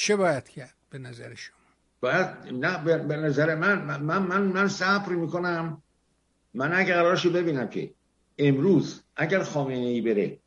چه 0.00 0.16
باید 0.16 0.48
کرد 0.48 0.74
به 0.90 0.98
نظر 0.98 1.34
شما؟ 1.34 1.56
باید 2.00 2.26
نه 2.52 2.98
به 2.98 3.16
نظر 3.16 3.54
من 3.54 4.00
من 4.00 4.22
من 4.22 4.42
من 4.42 4.68
صبر 4.68 5.12
می‌کنم. 5.12 5.82
من 6.54 6.72
اگر 6.72 6.94
قرارشو 6.94 7.30
ببینم 7.30 7.68
که 7.68 7.94
امروز 8.38 9.02
اگر 9.16 9.42
خامنه 9.42 9.76
ای 9.76 10.00
بره 10.00 10.38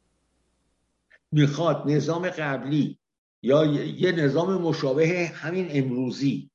می‌خواد 1.31 1.91
نظام 1.91 2.29
قبلی 2.29 2.97
یا 3.41 3.65
یه 3.65 4.11
نظام 4.11 4.61
مشابه 4.61 5.31
همین 5.35 5.67
امروزی 5.69 6.49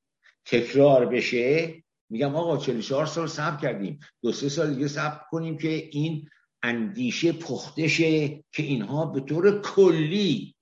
تکرار 0.44 1.06
بشه 1.06 1.74
میگم 2.10 2.36
آقا 2.36 2.56
44 2.56 3.06
سال 3.06 3.26
صبر 3.26 3.60
کردیم. 3.60 3.98
دو 4.22 4.32
سه 4.32 4.48
سال 4.48 4.74
دیگه 4.74 4.88
صبر 4.88 5.20
کنیم 5.30 5.58
که 5.58 5.68
این 5.68 6.28
اندیشه 6.62 7.32
پختشه 7.32 8.28
که 8.28 8.62
اینها 8.62 9.06
به 9.06 9.20
طور 9.20 9.60
کلی 9.60 10.54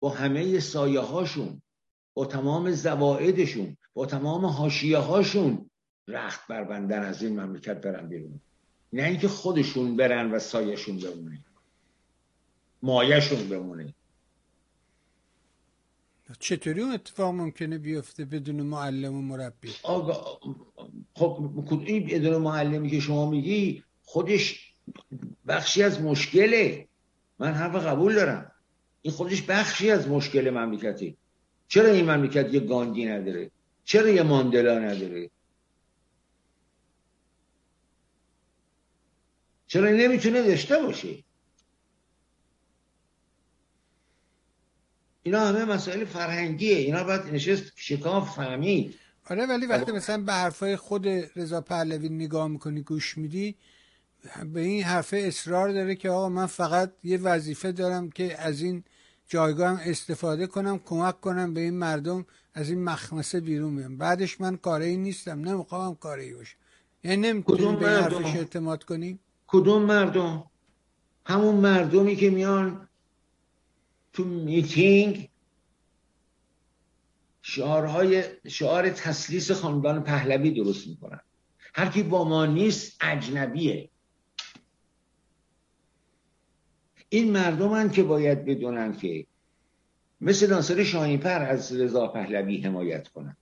با 0.00 0.10
همه 0.10 0.60
سایه 0.60 1.00
هاشون 1.00 1.60
با 2.14 2.26
تمام 2.26 2.70
زوائدشون 2.70 3.76
با 3.94 4.06
تمام 4.06 4.44
حاشیه 4.46 4.98
هاشون 4.98 5.70
رخت 6.08 6.46
بربندن 6.48 7.02
از 7.02 7.22
این 7.22 7.40
مملکت 7.40 7.80
برن 7.80 8.08
بیرون. 8.08 8.40
نه 8.92 9.02
اینکه 9.02 9.28
خودشون 9.28 9.96
برن 9.96 10.30
و 10.30 10.38
سایهشون 10.38 10.98
بمونه. 10.98 11.44
مایهشون 12.82 13.48
بمونه. 13.48 13.94
چطوری 16.38 16.80
اون 16.80 16.92
اتفاق 16.92 17.34
ممکنه 17.34 17.78
بیفته 17.78 18.24
بدون 18.24 18.62
معلم 18.62 19.14
و 19.14 19.22
مربی؟ 19.22 19.68
آقا 19.82 20.38
خب 21.14 21.50
این 21.86 22.06
بدون 22.06 22.36
معلمی 22.42 22.90
که 22.90 23.00
شما 23.00 23.30
میگی 23.30 23.84
خودش 24.02 24.74
بخشی 25.48 25.82
از 25.82 26.00
مشکله. 26.00 26.88
من 27.38 27.52
حرف 27.52 27.86
قبول 27.86 28.14
دارم. 28.14 28.52
این 29.02 29.14
خودش 29.14 29.42
بخشی 29.42 29.90
از 29.90 30.08
مشکل 30.08 30.50
مملکتی. 30.50 31.16
چرا 31.68 31.90
این 31.90 32.10
مملکت 32.10 32.54
یه 32.54 32.60
گاندی 32.60 33.06
نداره؟ 33.06 33.50
چرا 33.84 34.08
یه 34.08 34.22
ماندلا 34.22 34.78
نداره؟ 34.78 35.30
چرا 39.66 39.90
نمی‌تونه 39.90 40.42
داشته 40.42 40.78
باشه؟ 40.78 41.24
اینا 45.22 45.46
همه 45.46 45.64
مسائل 45.64 46.04
فرهنگیه. 46.04 46.76
اینا 46.76 47.04
باید 47.04 47.20
نشست 47.20 47.72
شکاف 47.76 48.36
فهمید. 48.36 48.94
آره 49.30 49.46
ولی 49.46 49.66
وقتی 49.66 49.92
مثلا 49.92 50.22
به 50.22 50.32
حرفای 50.32 50.76
خود 50.76 51.08
رضا 51.36 51.60
پهلوی 51.60 52.08
نگاه 52.08 52.48
می‌کنی 52.48 52.82
گوش 52.82 53.18
میدی 53.18 53.56
به 54.52 54.60
این 54.60 54.82
حرفه 54.82 55.16
اصرار 55.16 55.72
داره 55.72 55.94
که 55.94 56.10
آقا 56.10 56.28
من 56.28 56.46
فقط 56.46 56.92
یه 57.04 57.18
وظیفه 57.18 57.72
دارم 57.72 58.10
که 58.10 58.40
از 58.40 58.62
این 58.62 58.84
جایگاه 59.26 59.68
هم 59.68 59.80
استفاده 59.84 60.46
کنم 60.46 60.78
کمک 60.78 61.20
کنم 61.20 61.54
به 61.54 61.60
این 61.60 61.74
مردم 61.74 62.26
از 62.54 62.70
این 62.70 62.84
مخمسه 62.84 63.40
بیرون 63.40 63.76
بیام. 63.76 63.98
بعدش 63.98 64.40
من 64.40 64.56
کاری 64.56 64.96
نیستم 64.96 65.40
نمی‌خوام 65.48 65.94
کاری 65.94 66.34
باشه. 66.34 66.56
یعنی 67.04 67.16
نمی‌تونیم 67.16 67.76
به 67.76 67.88
حرفش 67.88 68.36
اعتماد 68.36 68.84
کنیم؟ 68.84 69.20
کدوم 69.46 69.82
مردم؟ 69.82 70.44
همون 71.26 71.54
مردمی 71.54 72.16
که 72.16 72.30
میان 72.30 72.88
تو 74.12 74.24
میتینگ 74.24 75.28
شعارهای 77.42 78.24
شعار 78.48 78.90
تسلیس 78.90 79.50
خاندان 79.50 80.02
پهلوی 80.02 80.50
درست 80.50 80.86
می‌کنن. 80.86 81.20
هر 81.74 81.88
کی 81.88 82.02
با 82.02 82.24
ما 82.24 82.46
نیست 82.46 82.96
اجنبیه. 83.00 83.90
این 87.14 87.32
مردمن 87.32 87.90
که 87.90 88.02
باید 88.02 88.44
بدونن 88.44 88.96
که 88.96 89.26
مثل 90.20 90.50
ناصر 90.50 90.84
شاهینپر 90.84 91.42
از 91.42 91.80
رضا 91.80 92.06
پهلوی 92.06 92.60
حمایت 92.60 93.08
کنن. 93.08 93.36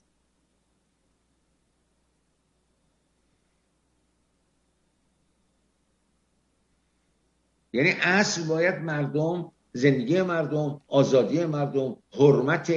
یعنی 7.73 7.91
اصل 7.91 8.47
باید 8.47 8.75
مردم 8.75 9.53
زندگی 9.73 10.23
مردم 10.23 10.81
آزادی 10.89 11.45
مردم 11.45 11.97
حرمت 12.11 12.73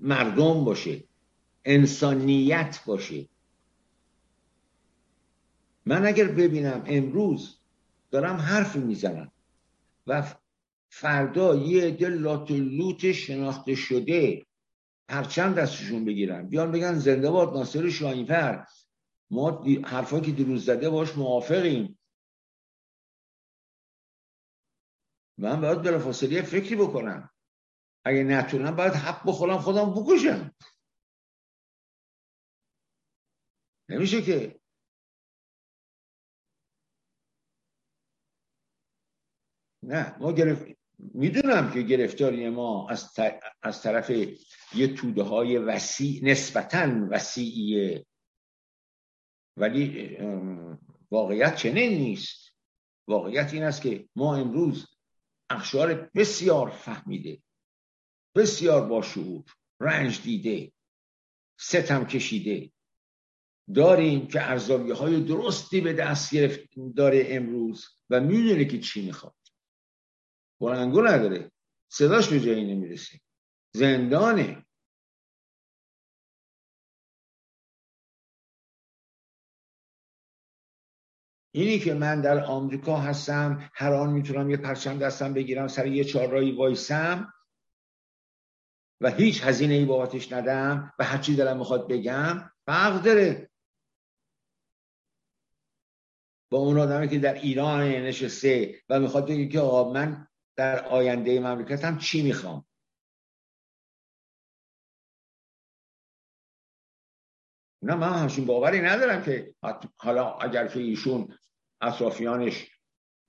مردم 0.00 0.64
باشه 0.64 1.04
انسانیت 1.64 2.80
باشه. 2.86 3.28
من 5.86 6.06
اگر 6.06 6.28
ببینم 6.28 6.82
امروز 6.86 7.58
دارم 8.10 8.36
حرف 8.36 8.76
می‌زنم. 8.76 9.32
و 10.06 10.34
فردا 10.90 11.54
یه 11.54 11.84
عده 11.84 12.08
لات 12.08 12.50
لوت 12.50 13.12
شناخته 13.12 13.74
شده 13.74 14.46
پرچم 15.08 15.54
دستشون 15.54 16.04
بگیرن. 16.04 16.48
بیان 16.48 16.72
بگن 16.72 16.94
زنده 16.98 17.30
باد 17.30 17.56
ناصر 17.56 17.90
شاهینفر 17.90 18.66
ما 19.30 19.64
حرفا 19.84 20.20
که 20.20 20.32
دیروز 20.32 20.64
زده 20.64 20.90
باش 20.90 21.16
موافقیم. 21.16 21.98
من 25.38 25.60
باید 25.60 25.82
بلافاصله 25.82 26.42
فکری 26.42 26.76
بکنم. 26.76 27.30
اگه 28.04 28.24
نتونم 28.24 28.76
باید 28.76 28.92
حق 28.92 29.22
بخورم 29.26 29.58
خودم 29.58 29.94
بکشم. 29.94 30.54
نمیشه 33.88 34.22
که 34.22 34.60
نه 39.86 40.16
ما 40.18 40.32
گرفت 40.32 40.66
می‌دونم 40.98 41.70
که 41.70 41.82
گرفتاری 41.82 42.48
ما 42.48 42.88
از, 42.88 43.12
از 43.62 43.82
طرف 43.82 44.10
یه 44.74 44.94
توده 44.94 45.22
های 45.22 45.58
وسیع 45.58 46.24
نسبتا 46.24 47.06
وسیعیه. 47.10 48.06
ولی 49.56 50.16
واقعیت 51.10 51.56
چنین 51.56 51.98
نیست. 51.98 52.52
واقعیت 53.08 53.54
این 53.54 53.62
است 53.62 53.82
که 53.82 54.08
ما 54.16 54.36
امروز 54.36 54.86
اخشار 55.50 56.10
بسیار 56.14 56.70
فهمیده 56.70 57.42
بسیار 58.34 58.88
با 58.88 59.02
شعور 59.02 59.44
رنج 59.80 60.22
دیده 60.22 60.72
ستم 61.58 62.04
کشیده. 62.04 62.72
داریم 63.74 64.26
که 64.26 64.50
ارزاوی 64.50 64.90
های 64.90 65.20
درستی 65.20 65.80
به 65.80 65.92
دست 65.92 66.34
گرفت 66.34 66.60
داره 66.96 67.26
امروز 67.28 67.86
و 68.10 68.20
می‌دونه 68.20 68.64
که 68.64 68.80
چی 68.80 69.06
می‌خواد. 69.06 69.35
بلنگو 70.60 71.02
نداره 71.02 71.50
صداش 71.88 72.28
به 72.28 72.40
جایی 72.40 72.74
نمی‌رسه 72.74 73.20
زندانه. 73.74 74.66
اینی 81.54 81.78
که 81.78 81.94
من 81.94 82.20
در 82.20 82.44
آمریکا 82.44 82.96
هستم 82.96 83.70
هر 83.74 83.92
آن 83.92 84.12
می‌تونم 84.12 84.50
یه 84.50 84.56
پرچم 84.56 84.98
دستم 84.98 85.34
بگیرم 85.34 85.68
سر 85.68 85.86
یه 85.86 86.04
چهارراهی 86.04 86.52
وایسم 86.52 87.32
و 89.00 89.10
هیچ 89.10 89.44
هزینه 89.44 89.74
ای 89.74 89.84
بابتش 89.84 90.32
ندم 90.32 90.92
و 90.98 91.04
هرچی 91.04 91.36
دلم 91.36 91.58
می‌خواد 91.58 91.88
بگم 91.88 92.50
فرق 92.66 93.02
داره. 93.02 93.50
با 96.50 96.58
اون 96.58 96.78
آدمی 96.78 97.08
که 97.08 97.18
در 97.18 97.34
ایران 97.34 97.82
نشسته 97.82 98.82
و 98.88 99.00
می‌خواد 99.00 99.28
بگه 99.28 99.48
که 99.48 99.60
آقا 99.60 99.92
من 99.92 100.28
در 100.56 100.84
آینده 100.84 101.40
مملکتم 101.40 101.98
چی 101.98 102.22
می‌خوام؟ 102.22 102.66
نه 107.82 107.94
من 107.94 108.12
همچین 108.12 108.46
باوری 108.46 108.80
ندارم 108.80 109.22
که 109.22 109.54
حالا 109.96 110.32
اگر 110.32 110.68
که 110.68 110.80
ایشون 110.80 111.38
اطرافیانش 111.80 112.70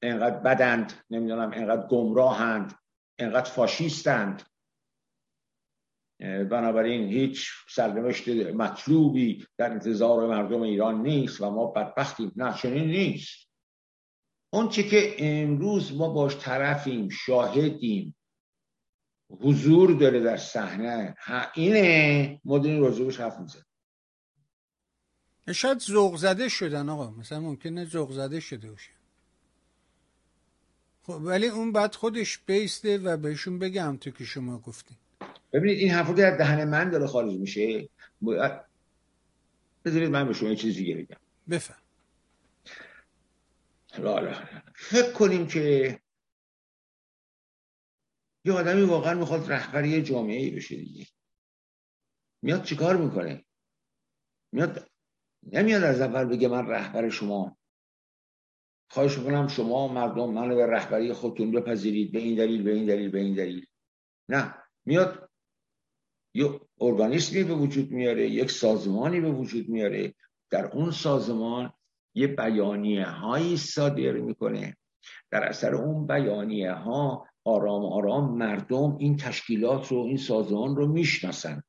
انقدر 0.01 0.39
بدند 0.39 1.05
نمی‌دونم 1.09 1.51
انقدر 1.53 1.87
گمراهند 1.87 2.79
انقدر 3.19 3.51
فاشیستند 3.51 4.43
بنابراین 6.19 7.09
هیچ 7.09 7.49
سرنوشت 7.69 8.27
مطلوبی 8.29 9.47
در 9.57 9.71
انتظار 9.71 10.27
مردم 10.27 10.61
ایران 10.61 11.01
نیست 11.01 11.41
و 11.41 11.49
ما 11.49 11.65
بدبختیم. 11.65 12.31
نه 12.35 12.53
چنین 12.53 12.87
نیست. 12.87 13.46
اون 14.57 14.69
چی 14.69 14.89
که 14.89 15.15
امروز 15.17 15.93
ما 15.93 16.09
باش 16.09 16.37
طرفیم 16.37 17.09
شاهدیم 17.09 18.15
حضور 19.29 19.91
داره 19.91 20.19
در 20.19 20.37
صحنه. 20.37 21.15
اینه. 21.53 22.41
مدین 22.45 22.79
روزوش 22.79 23.19
حرف 23.19 23.39
میزن 23.39 23.61
شاید 25.53 25.79
ذوق 25.79 26.15
زده 26.15 26.49
شدن 26.49 26.89
آقا. 26.89 27.11
مثلا 27.11 27.39
ممکنه 27.39 27.85
ذوق 27.85 28.11
زده 28.11 28.39
شده 28.39 28.71
باشه. 28.71 28.91
خب 31.03 31.19
ولی 31.23 31.47
اون 31.47 31.71
بعد 31.71 31.95
خودش 31.95 32.37
بیسته 32.37 32.97
و 32.97 33.17
بهشون 33.17 33.59
بگم 33.59 33.97
تو 34.01 34.11
که 34.11 34.25
شما 34.25 34.59
گفتین. 34.59 34.97
ببینید 35.53 35.77
این 35.77 35.91
حرفا 35.91 36.13
در 36.13 36.37
دهن 36.37 36.69
من 36.69 36.89
داره 36.89 37.07
خارج 37.07 37.33
میشه. 37.33 37.89
بذارید 39.85 40.09
من 40.09 40.27
به 40.27 40.33
شما 40.33 40.49
یه 40.49 40.55
چیزی 40.55 40.83
دیگه 40.83 40.95
بگم. 40.95 41.17
بفهم. 41.49 41.86
فکر 44.75 45.11
کنیم 45.13 45.47
که 45.47 45.99
یه 48.45 48.53
آدمی 48.53 48.81
واقعا 48.81 49.13
می‌خواد 49.13 49.51
رهبری 49.51 50.01
جامعه 50.01 50.39
ای 50.39 50.49
بشه 50.49 50.75
دیگه. 50.75 51.05
میاد 52.41 52.63
چیکار 52.63 52.97
می‌کنه؟ 52.97 53.45
میاد 54.51 54.91
نمیاد 55.43 55.83
از 55.83 56.01
اول 56.01 56.25
بگه 56.25 56.47
من 56.47 56.67
رهبر 56.67 57.09
شما. 57.09 57.57
خواهش 58.89 59.17
می‌کنم 59.17 59.47
شما 59.47 59.87
مردم 59.87 60.33
منو 60.33 60.55
به 60.55 60.65
رهبری 60.65 61.13
خودتون 61.13 61.51
بپذیرید 61.51 62.11
به 62.11 62.19
این 62.19 62.35
دلیل 62.35 62.63
به 62.63 62.73
این 62.73 62.85
دلیل 62.85 63.11
به 63.11 63.19
این 63.19 63.35
دلیل. 63.35 63.65
نه 64.29 64.55
میاد 64.85 65.29
یه 66.33 66.59
ارگانیسمی 66.81 67.43
به 67.43 67.53
وجود 67.53 67.91
میاره 67.91 68.29
یک 68.29 68.51
سازمانی 68.51 69.21
به 69.21 69.31
وجود 69.31 69.69
میاره. 69.69 70.15
در 70.49 70.65
اون 70.65 70.91
سازمان 70.91 71.73
یه 72.17 72.27
بیانیه 72.27 73.05
هایی 73.05 73.57
صادر 73.57 74.11
می‌کنه. 74.11 74.77
در 75.31 75.43
اثر 75.43 75.75
اون 75.75 76.07
بیانیه 76.07 76.71
ها 76.71 77.27
آرام 77.43 77.85
آرام 77.85 78.37
مردم 78.37 78.97
این 78.97 79.17
تشکیلات 79.17 79.87
رو 79.87 79.97
این 79.97 80.17
سازمان 80.17 80.75
رو 80.75 80.87
می‌شناسند 80.87 81.63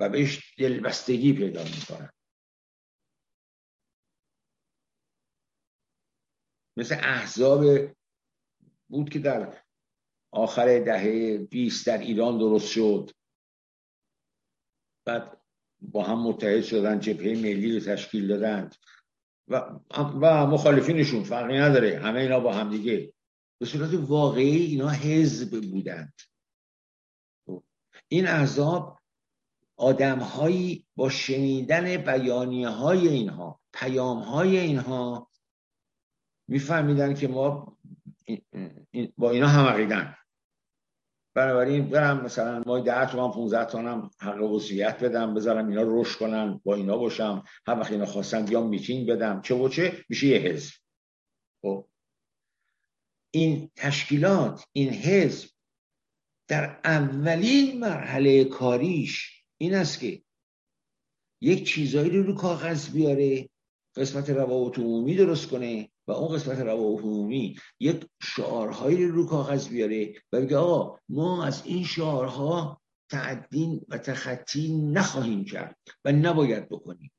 و 0.00 0.08
بهش 0.08 0.54
دلبستگی 0.58 1.32
پیدا 1.32 1.64
می‌کنن 1.64 2.10
مثل 6.76 6.94
احزاب 6.94 7.64
بود 8.88 9.10
که 9.10 9.18
در 9.18 9.62
آخر 10.30 10.78
دهه 10.78 11.38
20 11.38 11.86
در 11.86 11.98
ایران 11.98 12.38
درست 12.38 12.68
شد. 12.68 13.10
بعد 15.04 15.40
با 15.80 16.02
هم 16.04 16.22
متحد 16.22 16.62
شدن 16.62 17.00
جبهه 17.00 17.34
ملی 17.36 17.72
رو 17.78 17.80
تشکیل 17.80 18.28
دادند. 18.28 18.74
و, 19.48 19.62
و 20.20 20.46
مخالفینشون 20.46 21.22
فرقی 21.22 21.58
نداره. 21.58 21.98
همه 21.98 22.20
اینا 22.20 22.40
با 22.40 22.52
هم 22.52 22.70
دیگه. 22.70 23.12
به 23.58 23.66
صورت 23.66 23.90
واقعی 23.94 24.64
اینا 24.64 24.88
حزب 24.88 25.70
بودند. 25.70 26.14
این 28.08 28.26
احزاب 28.26 28.98
آدمهایی 29.76 30.86
با 30.96 31.08
شنیدن 31.08 31.96
بیانیه 31.96 32.68
های 32.68 33.08
اینها 33.08 33.60
پیام 33.72 34.18
های 34.18 34.58
اینها 34.58 35.30
میفهمیدن 36.48 37.14
که 37.14 37.28
ما 37.28 37.76
با 39.18 39.30
اینا 39.30 39.48
هم 39.48 39.66
عقیدن. 39.66 40.16
بنابراین 41.36 41.88
برم 41.88 42.24
مثلا 42.24 42.62
ما 42.66 42.80
10 42.80 43.06
تومن 43.06 43.30
15 43.30 43.64
تومن 43.64 44.10
حق 44.18 44.42
وصیت 44.42 45.04
بدم 45.04 45.34
بذارم 45.34 45.68
اینا 45.68 45.82
رشد 45.86 46.18
کنن 46.18 46.60
با 46.64 46.74
اینا 46.74 46.96
باشم. 46.96 47.44
هر 47.66 47.80
وقت 47.80 47.92
اینا 47.92 48.06
خواستن 48.06 48.44
بیام 48.44 48.68
میتینگ 48.68 49.10
بدم. 49.10 49.40
چه 49.42 49.54
و 49.54 49.68
چه؟ 49.68 50.04
میشه 50.08 50.26
یه 50.26 50.38
حزب. 50.38 50.74
خب. 51.62 51.88
این 53.30 53.70
تشکیلات 53.76 54.64
این 54.72 54.90
حزب 54.90 55.48
در 56.48 56.80
اولین 56.84 57.80
مرحله 57.80 58.44
کاریش 58.44 59.42
این 59.58 59.74
است 59.74 60.00
که 60.00 60.22
یک 61.40 61.66
چیزایی 61.66 62.10
رو 62.10 62.22
رو 62.22 62.34
کاغذ 62.34 62.90
بیاره 62.90 63.48
قسمت 63.96 64.30
روابط 64.30 64.78
عمومی 64.78 65.16
درست 65.16 65.48
کنه 65.48 65.88
و 66.08 66.12
اون 66.12 66.36
قسمت 66.36 66.58
روابط 66.58 67.02
عمومی 67.04 67.56
یک 67.80 68.06
شعارهایی 68.22 69.06
رو 69.06 69.14
رو 69.14 69.26
کاغذ 69.26 69.68
بیاره 69.68 70.14
و 70.32 70.40
بگه 70.40 70.56
آقا 70.56 70.98
ما 71.08 71.44
از 71.44 71.66
این 71.66 71.84
شعارها 71.84 72.82
تعدین 73.10 73.80
و 73.88 73.98
تخطی 73.98 74.76
نخواهیم 74.92 75.44
کرد 75.44 75.78
و 76.04 76.12
نباید 76.12 76.68
بکنیم. 76.68 77.12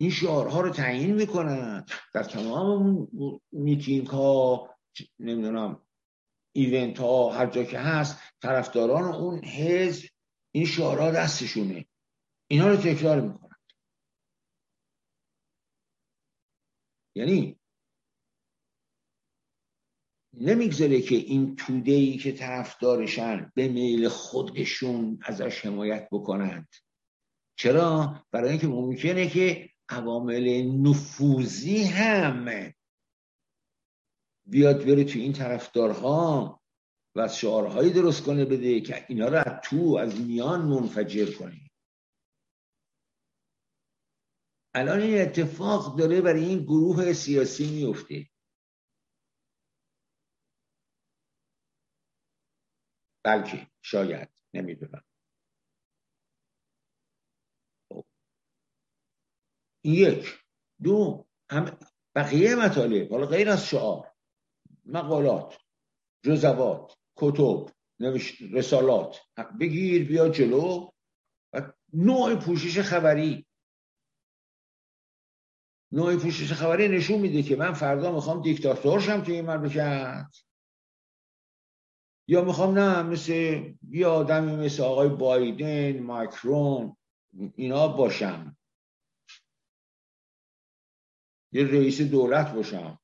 این 0.00 0.10
شعارها 0.10 0.60
رو 0.60 0.70
تعیین 0.70 1.14
می‌کنن 1.14 1.84
در 2.14 2.22
تمام 2.22 3.08
میتینگ 3.52 4.06
ها 4.06 4.70
نمی‌دونم 5.18 5.82
ایونت 6.52 6.98
ها 6.98 7.30
هر 7.30 7.46
جا 7.46 7.64
که 7.64 7.78
هست 7.78 8.18
طرفداران 8.42 9.14
اون 9.14 9.44
حزب 9.44 10.08
این 10.54 10.66
شعارها 10.66 11.10
دستشونه. 11.10 11.86
اینا 12.50 12.68
رو 12.68 12.76
تکرار 12.76 13.20
می‌کنن. 13.20 13.51
یعنی 17.14 17.60
نمی‌گذاره 20.34 21.00
که 21.00 21.14
این 21.14 21.56
توده 21.56 21.92
ای 21.92 22.16
که 22.16 22.32
طرفدارشن 22.32 23.52
به 23.54 23.68
میل 23.68 24.08
خودشون 24.08 25.18
ازش 25.22 25.66
حمایت 25.66 26.08
بکنند 26.12 26.68
چرا؟ 27.56 28.24
برای 28.30 28.50
اینکه 28.50 28.66
ممکنه 28.66 29.28
که 29.28 29.70
عوامل 29.88 30.62
نفوذی 30.62 31.84
هم 31.84 32.72
بیاد 34.46 34.86
بره 34.86 35.04
تو 35.04 35.18
این 35.18 35.32
طرفدارها 35.32 36.60
و 37.16 37.28
شعارهایی 37.28 37.90
درست 37.90 38.22
کنه 38.22 38.44
بده 38.44 38.80
که 38.80 39.04
اینا 39.08 39.28
رو 39.28 39.36
از 39.36 39.60
تو 39.64 39.98
از 40.00 40.20
میان 40.20 40.62
منفجر 40.62 41.32
کنه 41.32 41.71
الان 44.74 45.00
این 45.00 45.22
اتفاق 45.22 45.98
داره 45.98 46.20
برای 46.20 46.44
این 46.44 46.62
گروه 46.62 47.12
سیاسی 47.12 47.70
میفته. 47.70 48.28
بلکه 53.24 53.66
شاید 53.82 54.28
نمی‌دونم. 54.54 55.04
خب. 57.90 58.04
یک. 59.84 60.38
دو. 60.82 61.26
هم 61.50 61.78
بقیه 62.16 62.54
مطالب 62.56 63.10
حالا 63.12 63.26
غیر 63.26 63.50
از 63.50 63.66
شعار 63.66 64.12
مقالات 64.84 65.58
جزوات 66.24 66.98
کتب 67.16 67.70
رسالات 68.52 69.20
بگیر 69.60 70.08
بیا 70.08 70.28
جلو. 70.28 70.90
و 71.54 71.72
نوع 71.92 72.36
پوشش 72.36 72.80
خبری. 72.80 73.46
نوع 75.92 76.16
پوشش 76.16 76.52
خبری 76.52 76.88
نشون 76.88 77.20
میده 77.20 77.42
که 77.42 77.56
من 77.56 77.72
فردا 77.72 78.12
می‌خوام 78.12 78.42
دیکتاتور 78.42 79.00
شم 79.00 79.20
توی 79.20 79.34
این 79.34 79.50
مملکت. 79.50 80.36
یا 82.28 82.44
می‌خوام 82.44 82.78
نه 82.78 83.02
مثل 83.02 83.32
یه 83.88 84.06
آدمی 84.06 84.56
مثل 84.56 84.82
آقای 84.82 85.08
بایدن 85.08 86.00
ماکرون 86.00 86.96
اینا 87.54 87.88
باشم. 87.88 88.56
یه 91.52 91.64
رئیس 91.64 92.00
دولت 92.00 92.52
باشم. 92.52 92.98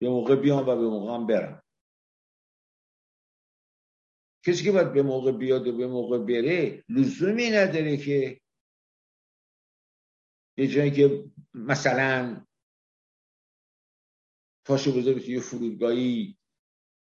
به 0.00 0.08
موقع 0.08 0.36
بیام 0.36 0.68
و 0.68 0.76
به 0.76 0.88
موقع 0.88 1.14
هم 1.14 1.26
برم. 1.26 1.62
کسی 4.46 4.64
که 4.64 4.72
باید 4.72 4.92
به 4.92 5.02
موقع 5.02 5.32
بیاد 5.32 5.66
و 5.66 5.76
به 5.76 5.86
موقع 5.86 6.18
بره 6.18 6.84
لزومی 6.88 7.50
نداره 7.50 7.96
که 7.96 8.40
یه 10.56 10.66
جایی 10.66 10.90
که 10.90 11.24
مثلا 11.54 12.46
پاشو 14.64 14.92
بذاره 14.92 15.20
توی 15.20 15.40
فرودگاهی 15.40 16.38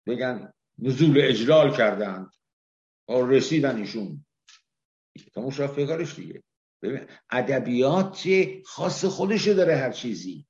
بگن 0.07 0.53
نزول 0.79 1.21
اجلال 1.21 1.77
کردند. 1.77 2.31
رسیدن 3.09 3.77
ایشون. 3.77 4.27
تموش 5.35 5.61
رفت 5.61 5.81
کارش 5.81 6.15
دیگه. 6.15 6.43
ادبیات 7.31 8.29
خاص 8.65 9.05
خودشو 9.05 9.53
داره 9.53 9.77
هر 9.77 9.93
چیزی. 9.93 10.47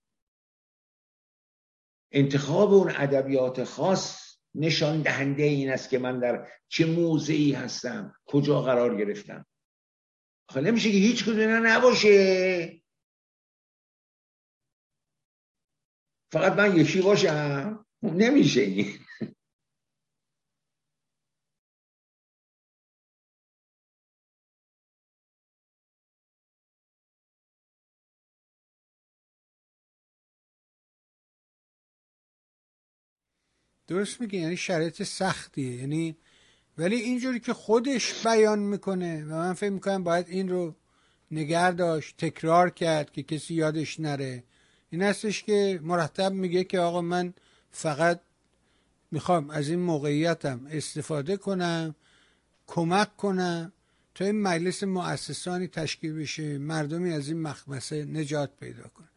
انتخاب 2.13 2.73
اون 2.73 2.93
ادبیات 2.97 3.65
خاص 3.65 4.33
نشان 4.55 5.03
دهنده 5.03 5.43
این 5.43 5.71
است 5.71 5.91
که 5.91 5.99
من 5.99 6.21
در 6.21 6.49
چه 6.69 6.87
موضعی 6.87 7.53
هستم 7.53 8.15
کجا 8.25 8.63
قرار 8.63 8.97
گرفتم. 8.97 9.47
آخه 10.49 10.61
نمیشه 10.61 10.93
که 10.93 10.99
هیچ 10.99 11.25
کدوم 11.25 11.67
نباشه. 11.67 12.82
فقط 16.33 16.53
من 16.53 16.77
یکی 16.77 17.03
باشم؟ 17.03 17.87
نمیشه 18.03 18.61
این. 18.61 18.87
درست 33.89 34.21
میگه 34.21 34.39
یعنی 34.39 34.57
شرایط 34.57 35.03
سختیه. 35.03 35.77
یعنی 35.77 36.17
ولی 36.79 36.97
اینجوری 36.97 37.41
که 37.41 37.53
خودش 37.53 38.27
بیان 38.27 38.59
می‌کنه 38.59 39.25
و 39.25 39.29
من 39.29 39.53
فکر 39.53 39.71
می‌کنم 39.71 40.05
باید 40.05 40.29
این 40.29 40.49
رو 40.49 40.77
نگر 41.31 41.71
داشت 41.73 42.17
تکرار 42.19 42.71
کرد 42.71 43.13
که 43.13 43.23
کسی 43.23 43.55
یادش 43.55 44.01
نره. 44.01 44.45
این 44.93 45.03
هستش 45.03 45.43
که 45.43 45.81
مرتب 45.83 46.33
میگه 46.33 46.65
که 46.65 46.79
آقا 46.79 47.01
من 47.01 47.35
فقط 47.71 48.21
می‌خوام 49.11 49.51
از 49.51 49.69
این 49.69 49.79
موقعیتم 49.79 50.67
استفاده 50.71 51.37
کنم 51.37 51.95
کمک 52.67 53.17
کنم 53.17 53.73
تا 54.15 54.25
این 54.25 54.43
مجلس 54.43 54.83
مؤسسانی 54.83 55.67
تشکیل 55.67 56.15
بشه 56.15 56.59
مردمی 56.59 57.13
از 57.13 57.29
این 57.29 57.43
مخمسه 57.43 58.05
نجات 58.05 58.51
پیدا 58.61 58.83
کنه 58.83 59.09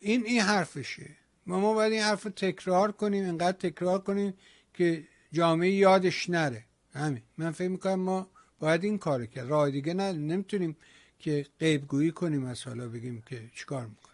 این 0.00 0.26
این 0.26 0.40
حرفشه. 0.40 1.10
ما 1.46 1.60
ما 1.60 1.74
باید 1.74 1.92
این 1.92 2.02
حرف 2.02 2.24
رو 2.24 2.30
تکرار 2.30 2.92
کنیم 2.92 3.24
اینقدر 3.24 3.70
تکرار 3.70 3.98
کنیم 3.98 4.34
که 4.74 5.04
جامعه 5.32 5.70
یادش 5.70 6.30
نره. 6.30 6.64
همین. 6.92 7.22
من 7.38 7.50
فکر 7.50 7.68
می‌کنم 7.68 8.00
ما 8.00 8.30
باید 8.58 8.84
این 8.84 8.98
کار 8.98 9.26
کرد. 9.26 9.48
راه 9.48 9.70
دیگه 9.70 9.94
نه 9.94 10.12
نمی‌تونیم 10.12 10.76
که 11.18 11.46
غیبگویی 11.60 12.10
کنیم 12.10 12.44
از 12.44 12.62
حالا 12.62 12.88
بگیم 12.88 13.22
که 13.26 13.42
چیکار 13.54 13.86
می‌کنیم. 13.86 14.05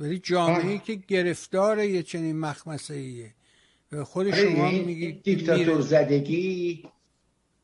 ولی 0.00 0.18
جامعه 0.18 0.78
که 0.78 0.94
گرفتار 0.94 1.84
یه 1.84 2.02
چنین 2.02 2.38
مخمسه 2.40 2.94
ایه 2.94 3.34
و 3.92 4.04
خود 4.04 4.26
آره، 4.26 4.54
شما 4.54 4.70
میگی 4.70 5.12
دیکتاتور 5.12 5.80
زدگی 5.80 6.82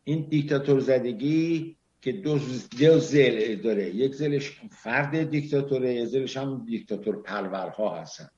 این 0.04 0.26
دیکتاتور 0.30 0.80
زدگی 0.80 1.76
که 2.02 2.12
دو, 2.12 2.38
دو 2.78 2.98
زل 2.98 3.56
داره. 3.56 3.94
یک 3.94 4.14
زلش 4.14 4.60
فرد 4.70 5.30
دیکتاتوره 5.30 5.94
یک 5.94 6.08
زلش 6.08 6.36
هم 6.36 6.64
دیکتاتور 6.66 7.22
پرورها 7.22 8.00
هستن. 8.00 8.28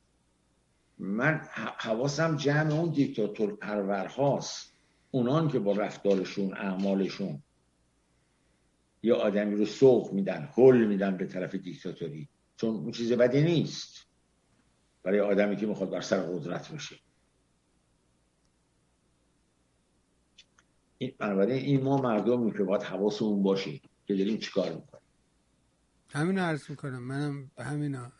من 0.98 1.40
حواسم 1.78 2.36
جمع 2.36 2.72
اون 2.72 2.90
دیکتاتور 2.90 3.56
پرورهاست. 3.56 4.74
اونان 5.10 5.48
که 5.48 5.58
با 5.58 5.72
رفتارشون 5.72 6.54
اعمالشون 6.54 7.42
یا 9.02 9.16
آدمی 9.16 9.54
رو 9.54 9.66
سوق 9.66 10.12
میدن 10.12 10.48
حل 10.56 10.84
میدن 10.84 11.16
به 11.16 11.26
طرف 11.26 11.54
دیکتاتوری. 11.54 12.28
چون 12.56 12.92
چیز 12.92 13.12
بدی 13.12 13.42
نیست. 13.42 14.06
برای 15.02 15.20
آدمی 15.20 15.56
که 15.56 15.66
می‌خواد 15.66 15.90
بر 15.90 16.00
سر 16.00 16.20
قدرت 16.20 16.70
این 20.98 21.14
بنابراین 21.18 21.64
این 21.64 21.82
ما 21.82 21.96
مردمی 21.96 22.52
که 22.52 22.62
باید 22.62 22.82
حواسمون 22.82 23.42
باشه 23.42 23.80
که 24.06 24.14
داریم 24.14 24.38
چیکار 24.38 24.72
می‌کنیم. 24.72 25.04
همین 26.10 26.38
عرض 26.38 26.70
می‌کنم. 26.70 27.02
منم 27.02 27.50
همینا 27.58 28.12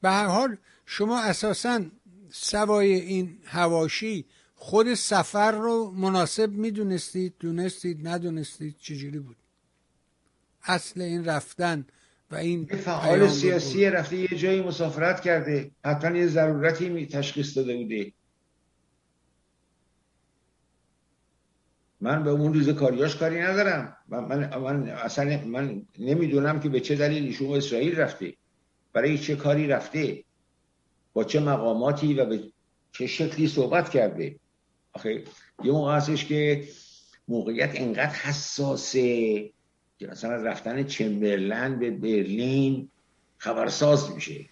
به 0.00 0.10
هر 0.10 0.26
حال 0.26 0.56
شما 0.86 1.20
اساسا 1.20 1.84
سوای 2.30 2.92
این 2.92 3.38
هواشی 3.44 4.26
خود 4.54 4.94
سفر 4.94 5.52
رو 5.52 5.90
مناسب 5.90 6.50
می‌دونستید 6.50 7.34
دونستید 7.38 8.08
ندونستید 8.08 8.76
چجوری 8.78 9.18
بود؟ 9.18 9.36
اصل 10.62 11.00
این 11.00 11.24
رفتن 11.24 11.86
و 12.30 12.34
این 12.34 12.66
فعال 12.66 13.28
سیاسی 13.28 13.90
رفته 13.90 14.16
یه 14.16 14.28
جایی 14.28 14.62
مسافرت 14.62 15.20
کرده. 15.20 15.70
حتما 15.84 16.18
یه 16.18 16.26
ضرورتی 16.26 17.06
تشخیص 17.06 17.56
داده 17.56 17.76
بوده. 17.76 18.12
من 22.00 22.24
به 22.24 22.30
اون 22.30 22.54
ریزه 22.54 22.72
کاریاش 22.72 23.16
کاری 23.16 23.40
ندارم. 23.40 23.96
من, 24.08 24.24
من, 24.24 24.58
من 24.58 24.88
اصلا 24.88 25.44
من 25.46 25.82
نمی‌دونم 25.98 26.60
که 26.60 26.68
به 26.68 26.80
چه 26.80 26.96
دلیل 26.96 27.24
ایشون 27.24 27.56
اسرائیل 27.56 27.96
رفته. 27.96 28.34
برای 28.92 29.18
چه 29.18 29.36
کاری 29.36 29.66
رفته. 29.66 30.24
با 31.12 31.24
چه 31.24 31.40
مقاماتی 31.40 32.14
و 32.14 32.24
به 32.24 32.40
چه 32.92 33.06
شکلی 33.06 33.48
صحبت 33.48 33.88
کرده. 33.88 34.36
آخه 34.92 35.24
یه 35.64 35.72
موقع 35.72 35.96
هستش 35.96 36.24
که 36.24 36.68
موقعیت 37.28 37.70
انقدر 37.74 38.14
حساسه. 38.14 39.50
که 39.98 40.06
مثلا 40.06 40.36
رفتن 40.36 40.82
چمبرلند 40.82 41.78
به 41.78 41.90
برلین 41.90 42.90
خبرساز 43.38 44.14
میشه. 44.14 44.48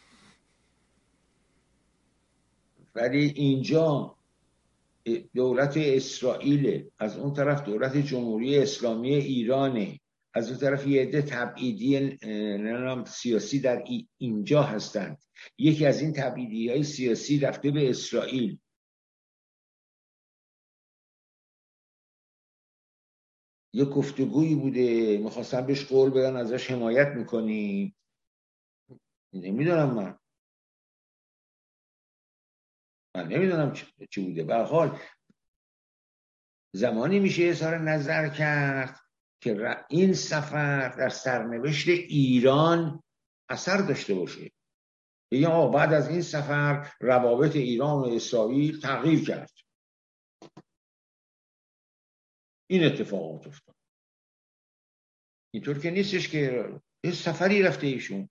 ولی 2.95 3.33
اینجا 3.37 4.17
دولت 5.35 5.77
اسرائیل 5.77 6.85
از 6.99 7.19
اون 7.19 7.35
طرف 7.35 7.65
دولت 7.65 7.97
جمهوری 7.97 8.59
اسلامی 8.59 9.15
ایرانه. 9.15 10.01
از 10.35 10.51
اون 10.51 10.59
طرف 10.59 10.87
یه 10.87 11.03
عده 11.03 11.23
تبعیدی 11.23 12.19
سیاسی 13.07 13.61
در 13.61 13.85
اینجا 14.19 14.63
هستند. 14.63 15.19
یکی 15.59 15.87
از 15.87 16.01
این 16.01 16.13
تبعیدی 16.13 16.69
های 16.69 16.83
سیاسی 16.83 17.39
رفته 17.39 17.71
به 17.71 17.91
اسرائیل. 17.91 18.59
یه 23.77 23.85
گفتگویی 23.85 24.55
بوده 24.55 25.19
می‌خواستن 25.19 25.67
بهش 25.67 25.85
قول 25.85 26.11
بدن 26.11 26.37
ازش 26.37 26.71
حمایت 26.71 27.09
می‌کنیم. 27.09 27.97
نمی‌دونم 29.33 29.95
من. 29.95 30.19
من 33.15 33.29
نمی‌دونم 33.29 33.73
چی 34.11 34.27
بوده. 34.27 34.45
به 34.45 34.57
حال 34.57 34.99
زمانی 36.73 37.21
میشه 37.21 37.45
اظهار 37.45 37.79
نظر 37.79 38.29
کرد 38.29 39.01
که 39.41 39.77
این 39.89 40.15
سفر 40.15 40.89
در 40.89 41.09
سرنوشت 41.09 41.89
ایران 41.89 43.03
اثر 43.49 43.77
داشته 43.77 44.15
باشه. 44.15 44.51
آقا 45.47 45.69
بعد 45.69 45.93
از 45.93 46.09
این 46.09 46.23
سفر 46.23 46.93
روابط 47.01 47.57
ایران 47.57 48.01
و 48.01 48.05
اسرائیل 48.05 48.81
تغییر 48.81 49.25
کرد. 49.25 49.51
این 52.67 52.85
اتفاقات 52.85 53.47
افتاد. 53.47 53.75
اینطور 55.55 55.79
که 55.79 55.91
نیستش 55.91 56.29
که 56.29 56.73
یه 57.05 57.13
سفری 57.13 57.63
رفته 57.63 57.87
ایشون. 57.87 58.29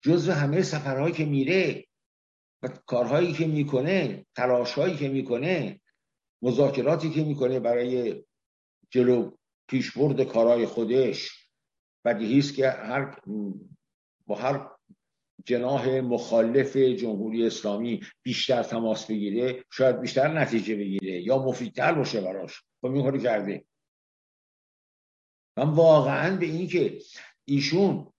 جزو 0.00 0.32
همه 0.32 0.62
سفرهایی 0.62 1.14
که 1.14 1.24
میره 1.24 1.84
و 2.62 2.68
کارهایی 2.68 3.32
که 3.32 3.46
می‌کنه 3.46 4.26
تلاشهایی 4.36 4.96
که 4.96 5.08
می‌کنه 5.08 5.80
مذاکراتی 6.42 7.10
که 7.10 7.24
می‌کنه 7.24 7.60
برای 7.60 8.24
جلو 8.90 9.36
پیشبرد 9.68 10.22
کارهای 10.22 10.66
خودش. 10.66 11.48
بدیهی 12.04 12.38
است 12.38 12.54
که 12.54 12.70
هر 12.70 13.20
با 14.26 14.34
هر 14.34 14.77
جناح 15.44 15.88
مخالف 15.88 16.76
جمهوری 16.76 17.46
اسلامی 17.46 18.00
بیشتر 18.22 18.62
تماس 18.62 19.06
بگیره 19.06 19.64
شاید 19.70 20.00
بیشتر 20.00 20.38
نتیجه 20.38 20.76
بگیره 20.76 21.22
یا 21.22 21.38
مفیدتر 21.38 21.94
باشه 21.94 22.20
براش. 22.20 22.62
خب 22.80 22.86
این 22.86 23.22
کرده. 23.22 23.64
من 25.56 25.70
واقعا 25.70 26.36
به 26.36 26.46
این 26.46 26.68
که 26.68 26.98
ایشون 27.44 28.12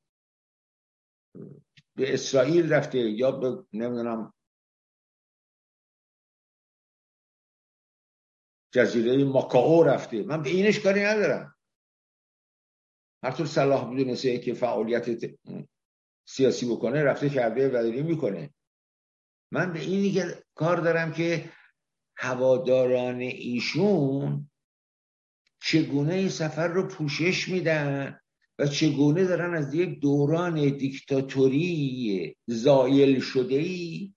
به 1.95 2.13
اسرائیل 2.13 2.73
رفته 2.73 2.97
یا 2.97 3.31
به 3.31 3.63
نمی‌دونم 3.73 4.33
جزیره 8.71 9.23
ماکاو 9.23 9.83
رفته 9.83 10.23
من 10.23 10.43
به 10.43 10.49
اینش 10.49 10.79
کاری 10.79 11.03
ندارم. 11.03 11.55
هر 13.23 13.31
طور 13.31 13.45
صلاح 13.45 13.93
بدونسته 13.93 14.39
که 14.39 14.53
فعالیت 14.53 15.09
سیاسی 16.29 16.65
بکنه 16.65 17.03
رفته 17.03 17.29
کرده 17.29 17.69
و 17.69 18.03
می‌کنه. 18.03 18.53
من 19.51 19.73
به 19.73 19.79
اینی 19.79 20.11
که 20.11 20.43
کار 20.55 20.77
دارم 20.77 21.13
که 21.13 21.51
هواداران 22.17 23.19
ایشون 23.19 24.49
چگونه 25.61 26.13
این 26.13 26.29
سفر 26.29 26.67
رو 26.67 26.87
پوشش 26.87 27.49
میدن 27.49 28.19
و 28.59 28.67
چگونه 28.67 29.25
دارن 29.25 29.53
از 29.53 29.73
یک 29.73 29.99
دوران 29.99 30.77
دیکتاتوری 30.77 32.35
زایل 32.47 33.19
شده 33.19 33.55
ای 33.55 34.13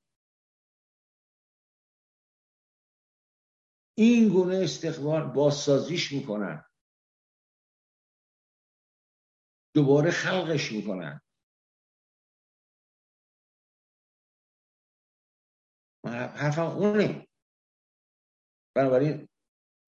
این 3.94 4.28
گونه 4.28 4.56
استقبال 4.56 5.22
بازسازیش 5.22 6.12
می‌کنن. 6.12 6.64
دوباره 9.74 10.10
خلقش 10.10 10.72
می‌کنن. 10.72 11.21
حرفم 16.04 16.66
اونه. 16.66 17.28
بنابراین 18.74 19.28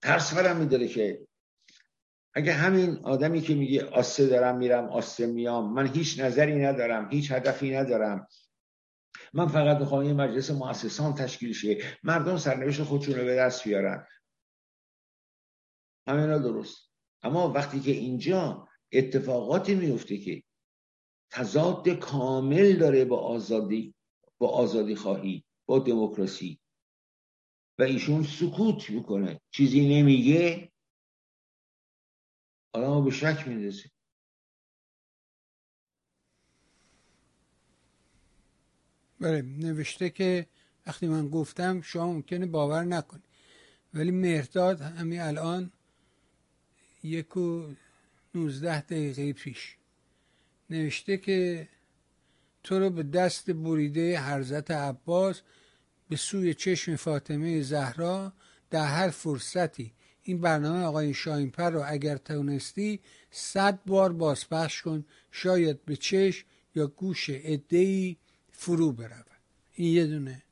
ترس 0.02 0.34
برم 0.34 0.56
میداره 0.56 0.88
که 0.88 1.26
اگه 2.34 2.52
همین 2.52 2.98
آدمی 3.04 3.40
که 3.40 3.54
میگه 3.54 3.84
آسه 3.84 4.26
دارم 4.26 4.56
میرم 4.56 4.84
آسه 4.84 5.26
میام 5.26 5.72
من 5.72 5.86
هیچ 5.86 6.20
نظری 6.20 6.54
ندارم 6.54 7.08
هیچ 7.10 7.32
هدفی 7.32 7.76
ندارم. 7.76 8.28
من 9.32 9.48
فقط 9.48 9.76
می‌خوام 9.76 10.04
یه 10.04 10.12
مجلس 10.12 10.50
مؤسسان 10.50 11.14
تشکیل 11.14 11.52
شه. 11.52 11.78
مردم 12.02 12.36
سرنوشت 12.36 12.82
خودشون 12.82 13.14
رو 13.14 13.24
به 13.24 13.36
دست 13.36 13.64
بیارن. 13.64 14.06
همینا 16.06 16.38
درست. 16.38 16.90
اما 17.22 17.52
وقتی 17.52 17.80
که 17.80 17.90
اینجا 17.90 18.68
اتفاقاتی 18.92 19.74
میفته 19.74 20.18
که 20.18 20.42
تضاد 21.30 21.88
کامل 21.88 22.76
داره 22.76 23.04
با 23.04 23.18
آزادی 23.18 23.94
با 24.38 24.48
آزادی 24.48 24.94
خواهی 24.94 25.44
با 25.66 25.78
دموکراسی. 25.78 26.58
و 27.78 27.82
ایشون 27.82 28.22
سکوت 28.22 28.90
می‌کنه. 28.90 29.40
چیزی 29.50 29.88
نمیگه. 30.00 30.72
آدم 32.74 33.04
به 33.04 33.10
شک 33.10 33.48
میندازه 33.48 33.90
بله 39.20 39.42
نوشته 39.42 40.10
که 40.10 40.46
وقتی 40.86 41.06
من 41.06 41.28
گفتم 41.28 41.80
شما 41.80 42.12
ممکنه 42.12 42.46
باور 42.46 42.84
نکنی 42.84 43.22
ولی 43.94 44.10
مهرداد 44.10 44.80
همین 44.80 45.20
الان 45.20 45.72
یک 47.02 47.36
و 47.36 47.74
نوزده 48.34 48.80
دقیقه 48.80 49.32
پیش 49.32 49.76
نوشته 50.70 51.16
که 51.16 51.68
تو 52.64 52.78
رو 52.78 52.90
به 52.90 53.02
دست 53.02 53.50
بریده 53.50 54.18
حرزت 54.18 54.70
عباس 54.70 55.42
به 56.08 56.16
سوی 56.16 56.54
چشم 56.54 56.96
فاطمه 56.96 57.62
زهرا 57.62 58.32
در 58.70 58.86
هر 58.86 59.08
فرصتی. 59.08 59.92
این 60.22 60.40
برنامه 60.40 60.84
آقای 60.84 61.14
شاینپر 61.14 61.70
رو 61.70 61.82
اگر 61.86 62.16
تونستی 62.16 63.00
صد 63.30 63.78
بار 63.86 64.12
بازپخش 64.12 64.82
کن 64.82 65.04
شاید 65.30 65.84
به 65.84 65.96
چشم 65.96 66.46
یا 66.74 66.86
گوش 66.86 67.30
ادهی 67.30 68.16
فرو 68.52 68.92
برود. 68.92 69.26
این 69.72 69.92
یه 69.92 70.06
دونه. 70.06 70.42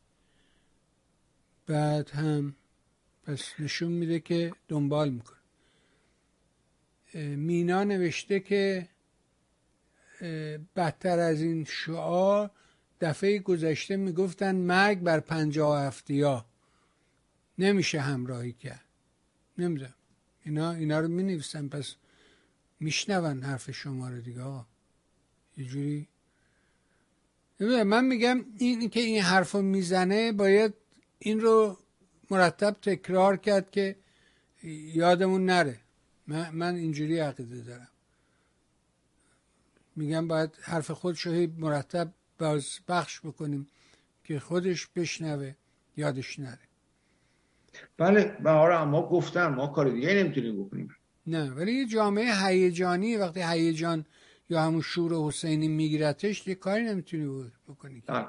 بعد 1.67 2.11
هم 2.11 2.57
پس 3.23 3.53
نشون 3.59 3.93
میده 3.93 4.21
که 4.21 4.53
دنبال 4.69 5.11
می‌کنه. 5.11 5.39
مینا 7.37 7.85
نوشته 7.85 8.41
که 8.41 8.89
بدتر 10.77 11.19
از 11.19 11.41
این 11.43 11.65
شعار 11.65 12.51
دفعه 13.01 13.39
گذشته 13.39 13.97
می‌گفتن 13.97 14.55
مرگ 14.55 15.01
بر 15.01 15.21
پنجاه 15.21 15.83
هفته 15.83 16.27
ها. 16.27 16.47
نمیشه 17.59 18.01
همراهی 18.01 18.53
کرد. 18.53 18.85
نمی‌دونم. 19.59 19.95
اینا 20.45 20.73
اینا 20.73 21.01
رو 21.01 21.09
می 21.09 21.23
نویسن 21.23 21.69
پس 21.69 21.95
میشنون 22.81 23.43
حرف 23.43 23.71
شما 23.71 24.09
رو 24.09 24.21
دیگه 24.21 24.43
آقا. 24.43 24.67
یه 25.57 25.65
جوری. 25.65 26.09
من 27.61 28.05
میگم 28.05 28.45
این 28.59 28.91
که 28.91 29.01
این 29.01 29.23
حرف 29.23 29.53
رو 29.53 29.63
می‌زنه 29.63 30.33
باید 30.33 30.75
این 31.19 31.41
رو 31.41 31.79
مرتب 32.31 32.77
تکرار 32.83 33.37
کرد 33.37 33.71
که 33.71 33.97
یادمون 34.95 35.47
نره. 35.47 35.81
من, 36.27 36.51
من 36.51 36.75
اینجوری 36.75 37.19
عقیده 37.19 37.61
دارم. 37.61 37.89
میگم 39.97 40.29
باید 40.29 40.51
حرف 40.63 40.91
خودش 40.91 41.21
رو 41.21 41.47
مرتب 41.59 42.13
باز 42.39 42.79
بخش 42.89 43.21
بکنیم 43.21 43.69
که 44.25 44.41
خودش 44.41 44.87
بشنوه 44.87 45.55
یادش 45.97 46.39
نره. 46.39 46.59
بله 47.97 48.25
به 48.25 48.85
ما 48.85 49.09
گفتن 49.09 49.47
ما 49.47 49.67
کار 49.67 49.91
دیگه 49.91 50.15
نمی‌تونیم 50.15 50.65
بکنیم. 50.65 50.97
نه 51.27 51.51
ولی 51.51 51.73
یه 51.73 51.87
جامعه 51.87 52.47
هیجانی 52.47 53.17
وقتی 53.17 53.43
هیجان 53.43 54.07
یا 54.51 54.63
همون 54.63 54.81
شور 54.81 55.29
حسینی 55.29 55.69
میگیرتش 55.69 56.47
یه 56.47 56.55
کاری 56.55 56.83
نمی‌تونی 56.85 57.51
بکنی 57.69 58.03
بله. 58.07 58.27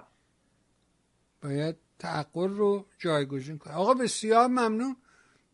باید 1.42 1.76
تعقل 2.00 2.50
رو 2.50 2.86
جایگزین 3.00 3.58
کنی. 3.58 3.74
آقا 3.74 3.94
بسیار 3.94 4.48
ممنون. 4.48 4.96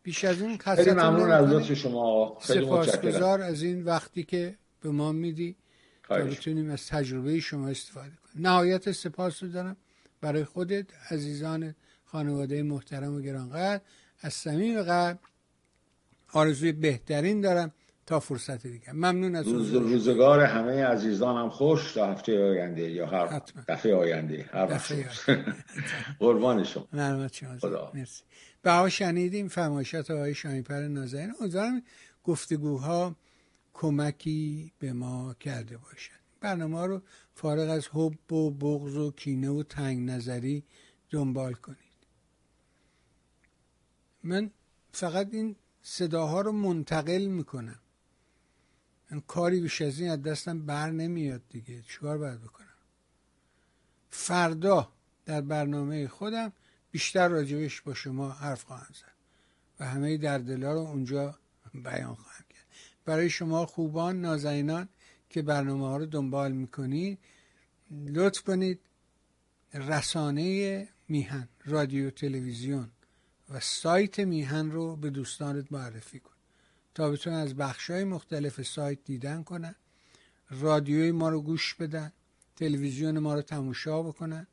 بیش 0.02 0.24
از 0.24 0.42
این 0.42 0.58
خیلی 0.58 0.90
ممنون 0.90 1.30
از 1.30 1.62
شما. 1.62 2.38
خیلی 2.40 2.64
سپاسگزار 2.64 3.42
از 3.42 3.62
این 3.62 3.84
وقتی 3.84 4.22
که 4.22 4.58
به 4.80 4.90
ما 4.90 5.12
میدی. 5.12 5.56
تا 6.18 6.24
بتونیم 6.24 6.70
از 6.70 6.86
تجربه 6.86 7.40
شما 7.40 7.68
استفاده 7.68 8.08
کنیم. 8.08 8.46
نهایت 8.46 8.92
سپاس 8.92 9.42
رو 9.42 9.48
دارم 9.48 9.76
برای 10.20 10.44
خودت 10.44 10.86
عزیزان 11.10 11.74
خانواده 12.04 12.62
محترم 12.62 13.14
و 13.14 13.20
گرانقدر. 13.20 13.80
از 14.20 14.34
صمیم 14.34 14.82
قلب 14.82 15.18
آرزوی 16.32 16.72
بهترین 16.72 17.40
دارم 17.40 17.72
تا 18.06 18.20
فرصت 18.20 18.66
دیگه 18.66 18.92
ممنون 18.92 19.34
از 19.34 19.48
روز 19.48 19.72
روزگار 19.74 20.40
همه 20.40 20.84
عزیزانم 20.84 21.48
خوش 21.50 21.92
تا 21.92 22.12
هفته 22.12 22.44
آینده 22.44 22.90
یا 22.90 23.06
هر 23.06 23.40
دفعه 23.68 23.94
آینده 23.94 24.50
هر 24.52 24.66
دفعه 24.66 25.06
قربان 26.18 26.64
شما. 26.64 26.88
خدا 27.60 27.92
مرسی. 27.94 28.22
به 28.62 28.88
شنیدیم 28.88 29.48
فرمایشات 29.48 30.10
آقای 30.10 30.34
شاهینپر 30.34 30.80
نازنین. 30.80 31.32
امیدوارم 31.40 31.82
گفتگوها 32.24 33.16
کمکی 33.80 34.72
به 34.78 34.92
ما 34.92 35.34
کرده 35.34 35.76
باشد. 35.76 36.20
برنامه 36.40 36.86
رو 36.86 37.02
فارغ 37.34 37.70
از 37.70 37.88
حب 37.92 38.32
و 38.32 38.50
بغض 38.50 38.96
و 38.96 39.10
کینه 39.10 39.50
و 39.50 39.62
تنگ 39.62 40.10
نظری 40.10 40.64
دنبال 41.10 41.54
کنید. 41.54 41.78
من 44.22 44.50
فقط 44.92 45.28
این 45.32 45.56
صداها 45.82 46.40
رو 46.40 46.52
منتقل 46.52 47.26
می‌کنم. 47.26 47.80
من 49.10 49.20
کاری 49.20 49.60
بیش 49.60 49.82
از 49.82 50.00
این 50.00 50.10
از 50.10 50.22
دستم 50.22 50.66
بر 50.66 50.90
نمیاد 50.90 51.42
دیگه. 51.48 51.82
چیکار 51.82 52.18
باید 52.18 52.40
بکنم؟ 52.40 52.66
فردا 54.10 54.92
در 55.26 55.40
برنامه 55.40 56.08
خودم 56.08 56.52
بیشتر 56.90 57.28
راجبش 57.28 57.80
با 57.80 57.94
شما 57.94 58.30
حرف 58.30 58.64
خواهم 58.64 58.92
زد 58.94 59.12
و 59.80 59.84
همه 59.84 60.16
دردلا 60.16 60.72
رو 60.72 60.80
اونجا 60.80 61.38
بیان 61.74 62.14
خواهم 62.14 62.44
برای 63.10 63.30
شما 63.30 63.66
خوبان 63.66 64.20
نازنینان 64.20 64.88
که 65.30 65.42
برنامه 65.42 65.86
ها 65.86 65.96
رو 65.96 66.06
دنبال 66.06 66.52
می‌کنید 66.52 67.18
لطف 68.06 68.42
کنید. 68.42 68.80
رسانه 69.74 70.88
میهن 71.08 71.48
رادیو 71.64 72.10
تلویزیون 72.10 72.90
و 73.48 73.60
سایت 73.60 74.20
میهن 74.20 74.70
رو 74.70 74.96
به 74.96 75.10
دوستانت 75.10 75.72
معرفی 75.72 76.20
کن. 76.20 76.30
تا 76.94 77.10
بتونن 77.10 77.36
از 77.36 77.54
بخش 77.54 77.90
های 77.90 78.04
مختلف 78.04 78.62
سایت 78.62 78.98
دیدن 79.04 79.42
کنن 79.42 79.74
رادیوی 80.50 81.12
ما 81.12 81.28
رو 81.28 81.40
گوش 81.40 81.74
بدن 81.74 82.12
تلویزیون 82.56 83.18
ما 83.18 83.34
رو 83.34 83.42
تماشا 83.42 84.02
بکنن 84.02 84.46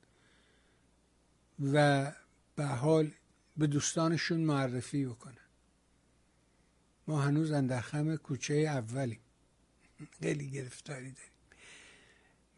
و 1.73 2.11
به 2.55 2.65
حال 2.65 3.11
به 3.57 3.67
دوستانشون 3.67 4.39
معرفی 4.39 5.05
بکنن. 5.05 5.46
ما 7.07 7.21
هنوز 7.21 7.51
اندرخم 7.51 8.15
کوچه 8.15 8.53
اولیم. 8.53 9.19
خیلی 10.21 10.49
گرفتاری 10.49 11.11
داریم. 11.11 11.31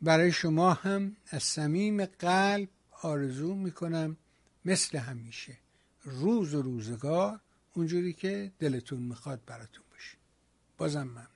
برای 0.01 0.31
شما 0.31 0.73
هم 0.73 1.15
از 1.27 1.43
صمیم 1.43 2.05
قلب 2.05 2.69
آرزو 3.01 3.55
می‌کنم 3.55 4.17
مثل 4.65 4.97
همیشه 4.97 5.57
روز 6.03 6.53
و 6.53 6.61
روزگار 6.61 7.39
اونجوری 7.73 8.13
که 8.13 8.51
دلتون 8.59 8.99
می‌خواد 8.99 9.41
براتون 9.45 9.83
باشه. 9.91 10.17
بازم 10.77 11.07
من 11.07 11.27